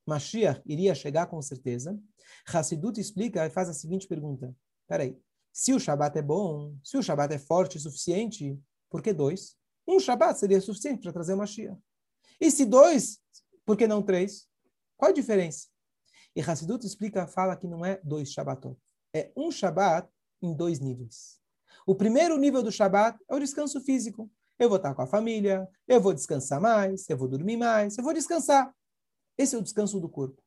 Mashiach 0.06 0.62
iria 0.66 0.94
chegar 0.94 1.28
com 1.28 1.42
certeza. 1.42 1.98
Hassidut 2.46 3.00
explica 3.00 3.46
e 3.46 3.50
faz 3.50 3.70
a 3.70 3.74
seguinte 3.74 4.08
pergunta. 4.08 4.54
Peraí, 4.88 5.18
se 5.54 5.74
o 5.74 5.80
Shabat 5.80 6.18
é 6.18 6.22
bom, 6.22 6.76
se 6.84 6.98
o 6.98 7.04
Shabat 7.04 7.34
é 7.34 7.38
forte 7.38 7.78
o 7.78 7.80
suficiente, 7.80 8.58
por 8.90 9.02
que 9.02 9.14
dois? 9.14 9.56
Um 9.88 10.00
Shabat 10.00 10.40
seria 10.40 10.62
suficiente 10.62 11.02
para 11.02 11.14
trazer 11.14 11.34
o 11.34 11.38
Mashiach. 11.38 11.80
E 12.40 12.50
se 12.50 12.66
dois, 12.66 13.20
por 13.66 13.78
que 13.78 13.88
não 13.88 14.02
três? 14.02 14.48
Qual 14.98 15.12
a 15.12 15.14
diferença? 15.14 15.68
E 16.36 16.42
Hassidut 16.42 16.86
explica, 16.86 17.28
fala 17.28 17.56
que 17.56 17.68
não 17.68 17.86
é 17.86 18.00
dois 18.04 18.32
Shabbatot. 18.32 18.78
É 19.14 19.32
um 19.36 19.52
Shabbat 19.52 20.10
em 20.42 20.56
dois 20.56 20.80
níveis. 20.80 21.40
O 21.86 21.96
primeiro 21.96 22.38
nível 22.38 22.64
do 22.64 22.72
Shabbat 22.72 23.20
é 23.30 23.36
o 23.36 23.40
descanso 23.40 23.82
físico. 23.82 24.32
Eu 24.62 24.69
vou 24.69 24.78
estar 24.78 24.93
com 24.93 25.02
a 25.02 25.08
família, 25.08 25.67
eu 25.88 26.00
vou 26.00 26.13
descansar 26.13 26.62
mais, 26.62 27.10
eu 27.10 27.17
vou 27.17 27.28
dormir 27.28 27.58
mais, 27.58 27.97
eu 27.97 28.04
vou 28.04 28.13
descansar. 28.13 28.71
Esse 29.36 29.56
é 29.56 29.58
o 29.58 29.62
descanso 29.62 30.00
do 30.00 30.08
corpo. 30.08 30.39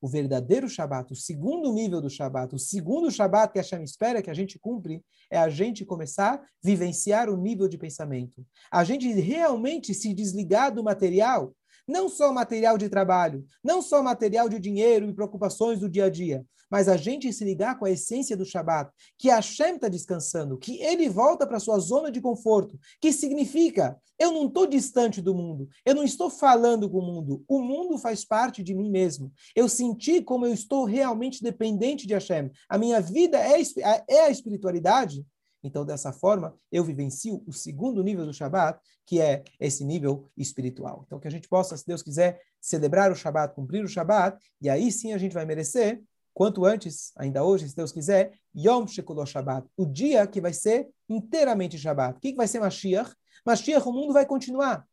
O 0.00 0.08
verdadeiro 0.08 0.66
Shabat, 0.66 1.12
o 1.12 1.14
segundo 1.14 1.70
nível 1.70 2.00
do 2.00 2.08
Shabat, 2.08 2.54
o 2.54 2.58
segundo 2.58 3.10
Shabat 3.10 3.52
que 3.52 3.58
a 3.58 3.62
Hashem 3.62 3.84
espera 3.84 4.22
que 4.22 4.30
a 4.30 4.34
gente 4.34 4.58
cumpre, 4.58 5.04
é 5.30 5.36
a 5.36 5.50
gente 5.50 5.84
começar 5.84 6.36
a 6.36 6.42
vivenciar 6.62 7.28
o 7.28 7.36
nível 7.36 7.68
de 7.68 7.76
pensamento. 7.76 8.42
A 8.70 8.82
gente 8.82 9.12
realmente 9.12 9.92
se 9.92 10.14
desligar 10.14 10.74
do 10.74 10.82
material, 10.82 11.54
não 11.86 12.08
só 12.08 12.32
material 12.32 12.78
de 12.78 12.88
trabalho, 12.88 13.46
não 13.62 13.82
só 13.82 14.02
material 14.02 14.48
de 14.48 14.58
dinheiro 14.58 15.08
e 15.08 15.14
preocupações 15.14 15.80
do 15.80 15.88
dia 15.88 16.06
a 16.06 16.10
dia, 16.10 16.44
mas 16.70 16.88
a 16.88 16.96
gente 16.96 17.32
se 17.32 17.44
ligar 17.44 17.78
com 17.78 17.84
a 17.84 17.90
essência 17.90 18.36
do 18.36 18.44
Shabat, 18.44 18.90
que 19.18 19.28
Hashem 19.28 19.76
está 19.76 19.88
descansando, 19.88 20.58
que 20.58 20.80
ele 20.82 21.08
volta 21.08 21.46
para 21.46 21.60
sua 21.60 21.78
zona 21.78 22.10
de 22.10 22.20
conforto, 22.20 22.78
que 23.00 23.12
significa, 23.12 23.96
eu 24.18 24.32
não 24.32 24.46
estou 24.46 24.66
distante 24.66 25.20
do 25.20 25.34
mundo, 25.34 25.68
eu 25.84 25.94
não 25.94 26.02
estou 26.02 26.30
falando 26.30 26.90
com 26.90 26.98
o 26.98 27.06
mundo, 27.06 27.44
o 27.48 27.60
mundo 27.60 27.98
faz 27.98 28.24
parte 28.24 28.62
de 28.62 28.74
mim 28.74 28.90
mesmo. 28.90 29.32
Eu 29.54 29.68
senti 29.68 30.22
como 30.22 30.46
eu 30.46 30.52
estou 30.52 30.84
realmente 30.84 31.42
dependente 31.42 32.06
de 32.06 32.14
Hashem. 32.14 32.50
A 32.68 32.78
minha 32.78 33.00
vida 33.00 33.38
é, 33.38 33.60
é 34.08 34.20
a 34.22 34.30
espiritualidade, 34.30 35.24
então, 35.64 35.82
dessa 35.82 36.12
forma, 36.12 36.54
eu 36.70 36.84
vivencio 36.84 37.42
o 37.46 37.52
segundo 37.52 38.04
nível 38.04 38.26
do 38.26 38.34
Shabat, 38.34 38.78
que 39.06 39.18
é 39.18 39.42
esse 39.58 39.82
nível 39.82 40.30
espiritual. 40.36 41.04
Então, 41.06 41.18
que 41.18 41.26
a 41.26 41.30
gente 41.30 41.48
possa, 41.48 41.74
se 41.74 41.86
Deus 41.86 42.02
quiser, 42.02 42.38
celebrar 42.60 43.10
o 43.10 43.14
Shabat, 43.14 43.54
cumprir 43.54 43.82
o 43.82 43.88
Shabat, 43.88 44.38
e 44.60 44.68
aí 44.68 44.92
sim 44.92 45.14
a 45.14 45.18
gente 45.18 45.32
vai 45.32 45.46
merecer, 45.46 46.02
quanto 46.34 46.66
antes, 46.66 47.12
ainda 47.16 47.42
hoje, 47.42 47.66
se 47.66 47.74
Deus 47.74 47.92
quiser, 47.92 48.38
Yom 48.54 48.86
Shekulosh 48.86 49.30
Shabat, 49.30 49.66
o 49.74 49.86
dia 49.86 50.26
que 50.26 50.38
vai 50.38 50.52
ser 50.52 50.90
inteiramente 51.08 51.78
Shabat. 51.78 52.18
O 52.18 52.20
que, 52.20 52.34
vai 52.34 52.46
ser 52.46 52.60
Mashiach? 52.60 53.14
Mashiach, 53.46 53.88
o 53.88 53.92
mundo 53.92 54.12
vai 54.12 54.26
continuar. 54.26 54.86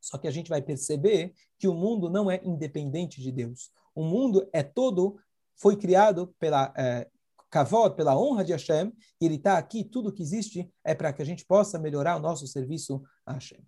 Só 0.00 0.18
que 0.18 0.26
a 0.26 0.32
gente 0.32 0.50
vai 0.50 0.60
perceber 0.60 1.32
que 1.58 1.68
o 1.68 1.74
mundo 1.74 2.10
não 2.10 2.28
é 2.28 2.40
independente 2.42 3.20
de 3.20 3.30
Deus. 3.30 3.70
O 3.94 4.02
mundo 4.02 4.48
é 4.52 4.64
todo, 4.64 5.16
foi 5.54 5.76
criado 5.76 6.34
pela, 6.40 6.72
é, 6.76 7.08
kavod, 7.56 7.96
pela 7.96 8.18
honra 8.18 8.44
de 8.44 8.52
Hashem, 8.52 8.92
e 9.18 9.24
ele 9.24 9.36
está 9.36 9.56
aqui, 9.56 9.82
tudo 9.82 10.12
que 10.12 10.22
existe 10.22 10.70
é 10.84 10.94
para 10.94 11.10
que 11.10 11.22
a 11.22 11.24
gente 11.24 11.46
possa 11.46 11.78
melhorar 11.78 12.16
o 12.16 12.20
nosso 12.20 12.46
serviço 12.46 13.02
a 13.24 13.32
Hashem. 13.32 13.64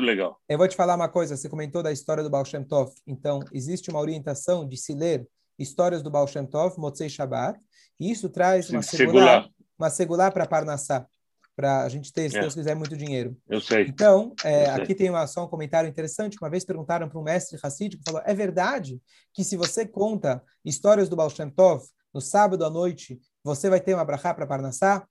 Legal. 0.00 0.40
Eu 0.48 0.58
vou 0.58 0.66
te 0.66 0.74
falar 0.74 0.96
uma 0.96 1.08
coisa, 1.08 1.36
você 1.36 1.48
comentou 1.48 1.80
da 1.80 1.92
história 1.92 2.24
do 2.24 2.30
Baal 2.30 2.44
Shem 2.44 2.64
Tov, 2.64 2.90
então 3.06 3.38
existe 3.52 3.88
uma 3.88 4.00
orientação 4.00 4.66
de 4.66 4.76
se 4.76 4.94
ler 4.94 5.28
histórias 5.56 6.02
do 6.02 6.10
Baal 6.10 6.26
Shem 6.26 6.44
Tov, 6.44 6.76
Motzei 6.76 7.08
Shabbat, 7.08 7.60
e 8.00 8.10
isso 8.10 8.28
traz 8.28 8.68
uma 8.68 8.82
segular, 8.82 9.48
uma 9.78 9.90
segular 9.90 10.32
para 10.32 10.46
Parnassá, 10.46 11.06
para 11.54 11.82
a 11.82 11.88
gente 11.88 12.12
ter, 12.12 12.30
se 12.30 12.38
é. 12.38 12.40
Deus 12.40 12.54
quiser, 12.54 12.74
muito 12.74 12.96
dinheiro. 12.96 13.36
Eu 13.48 13.60
sei. 13.60 13.82
Então, 13.82 14.34
é, 14.42 14.62
Eu 14.62 14.64
sei. 14.64 14.82
aqui 14.82 14.94
tem 14.94 15.10
uma, 15.10 15.26
só 15.26 15.44
um 15.44 15.48
comentário 15.48 15.88
interessante. 15.88 16.38
Uma 16.40 16.48
vez 16.48 16.64
perguntaram 16.64 17.08
para 17.08 17.18
um 17.18 17.22
mestre 17.22 17.58
Hassidico, 17.62 18.02
falou, 18.04 18.22
é 18.24 18.34
verdade 18.34 19.00
que 19.34 19.44
se 19.44 19.56
você 19.56 19.86
conta 19.86 20.42
histórias 20.64 21.08
do 21.08 21.14
Baal 21.14 21.28
Shem 21.28 21.50
Tov, 21.50 21.84
no 22.12 22.20
sábado 22.20 22.64
à 22.64 22.70
noite, 22.70 23.20
você 23.42 23.70
vai 23.70 23.80
ter 23.80 23.94
uma 23.94 24.04
brachá 24.04 24.34
para 24.34 24.46
Parnassá? 24.46 25.06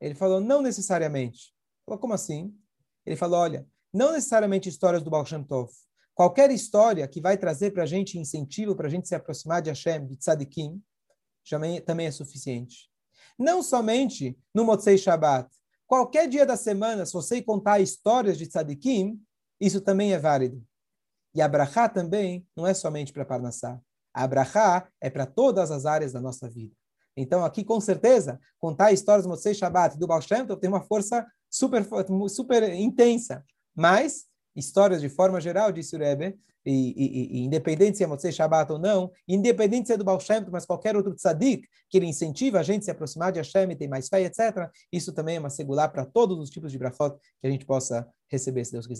Ele 0.00 0.14
falou, 0.14 0.40
não 0.40 0.62
necessariamente. 0.62 1.54
Falou, 1.84 1.98
como 1.98 2.14
assim? 2.14 2.54
Ele 3.04 3.16
falou, 3.16 3.40
olha, 3.40 3.66
não 3.92 4.12
necessariamente 4.12 4.68
histórias 4.68 5.02
do 5.02 5.10
Baal 5.10 5.26
Shem 5.26 5.44
Tov. 5.44 5.70
Qualquer 6.14 6.50
história 6.50 7.06
que 7.08 7.20
vai 7.20 7.36
trazer 7.36 7.70
para 7.72 7.84
a 7.84 7.86
gente 7.86 8.18
incentivo 8.18 8.76
para 8.76 8.86
a 8.86 8.90
gente 8.90 9.08
se 9.08 9.14
aproximar 9.14 9.62
de 9.62 9.70
Hashem, 9.70 10.06
de 10.06 10.16
Tzadikim, 10.16 10.82
também 11.86 12.06
é 12.06 12.10
suficiente. 12.10 12.90
Não 13.38 13.62
somente 13.62 14.38
no 14.54 14.64
Motzei 14.64 14.98
Shabbat. 14.98 15.48
Qualquer 15.86 16.28
dia 16.28 16.44
da 16.44 16.56
semana, 16.56 17.06
se 17.06 17.12
você 17.12 17.42
contar 17.42 17.80
histórias 17.80 18.36
de 18.36 18.46
Tzadikim, 18.46 19.20
isso 19.58 19.80
também 19.80 20.12
é 20.12 20.18
válido. 20.18 20.62
E 21.34 21.40
a 21.40 21.48
brachá 21.48 21.88
também 21.88 22.46
não 22.54 22.66
é 22.66 22.74
somente 22.74 23.12
para 23.12 23.24
Parnassá. 23.24 23.80
A 24.14 24.28
é 25.00 25.10
para 25.10 25.26
todas 25.26 25.70
as 25.70 25.86
áreas 25.86 26.12
da 26.12 26.20
nossa 26.20 26.48
vida. 26.48 26.74
Então, 27.16 27.44
aqui, 27.44 27.64
com 27.64 27.80
certeza, 27.80 28.40
contar 28.58 28.92
histórias 28.92 29.24
do 29.24 29.28
Motzei 29.28 29.54
Shabbat 29.54 29.98
do 29.98 30.06
Baal 30.06 30.22
Shem 30.22 30.46
tem 30.58 30.70
uma 30.70 30.80
força 30.80 31.26
super, 31.48 31.86
super 32.28 32.72
intensa. 32.74 33.44
Mas, 33.74 34.24
histórias 34.54 35.00
de 35.00 35.08
forma 35.08 35.40
geral, 35.40 35.72
disse 35.72 35.96
o 35.96 35.98
Rebbe, 35.98 36.38
e, 36.64 36.72
e, 36.72 37.38
e, 37.38 37.44
independente 37.44 37.96
se 37.96 38.04
é 38.04 38.06
Motzei 38.06 38.32
Shabbat 38.32 38.70
ou 38.72 38.78
não, 38.78 39.10
independente 39.26 39.86
se 39.86 39.94
é 39.94 39.96
do 39.96 40.04
Baal 40.04 40.20
Shem 40.20 40.44
mas 40.50 40.66
qualquer 40.66 40.94
outro 40.94 41.14
tzadik 41.14 41.66
que 41.88 41.96
ele 41.96 42.06
incentiva 42.06 42.60
a 42.60 42.62
gente 42.62 42.82
a 42.82 42.84
se 42.84 42.90
aproximar 42.90 43.32
de 43.32 43.38
Hashem 43.38 43.74
ter 43.76 43.88
mais 43.88 44.08
fé, 44.08 44.22
etc., 44.22 44.70
isso 44.92 45.12
também 45.12 45.36
é 45.36 45.40
uma 45.40 45.50
segular 45.50 45.88
para 45.88 46.04
todos 46.04 46.38
os 46.38 46.50
tipos 46.50 46.70
de 46.70 46.78
brachot 46.78 47.16
que 47.40 47.46
a 47.46 47.50
gente 47.50 47.64
possa 47.64 48.06
receber, 48.30 48.64
se 48.64 48.72
Deus 48.72 48.86
quiser. 48.86 48.88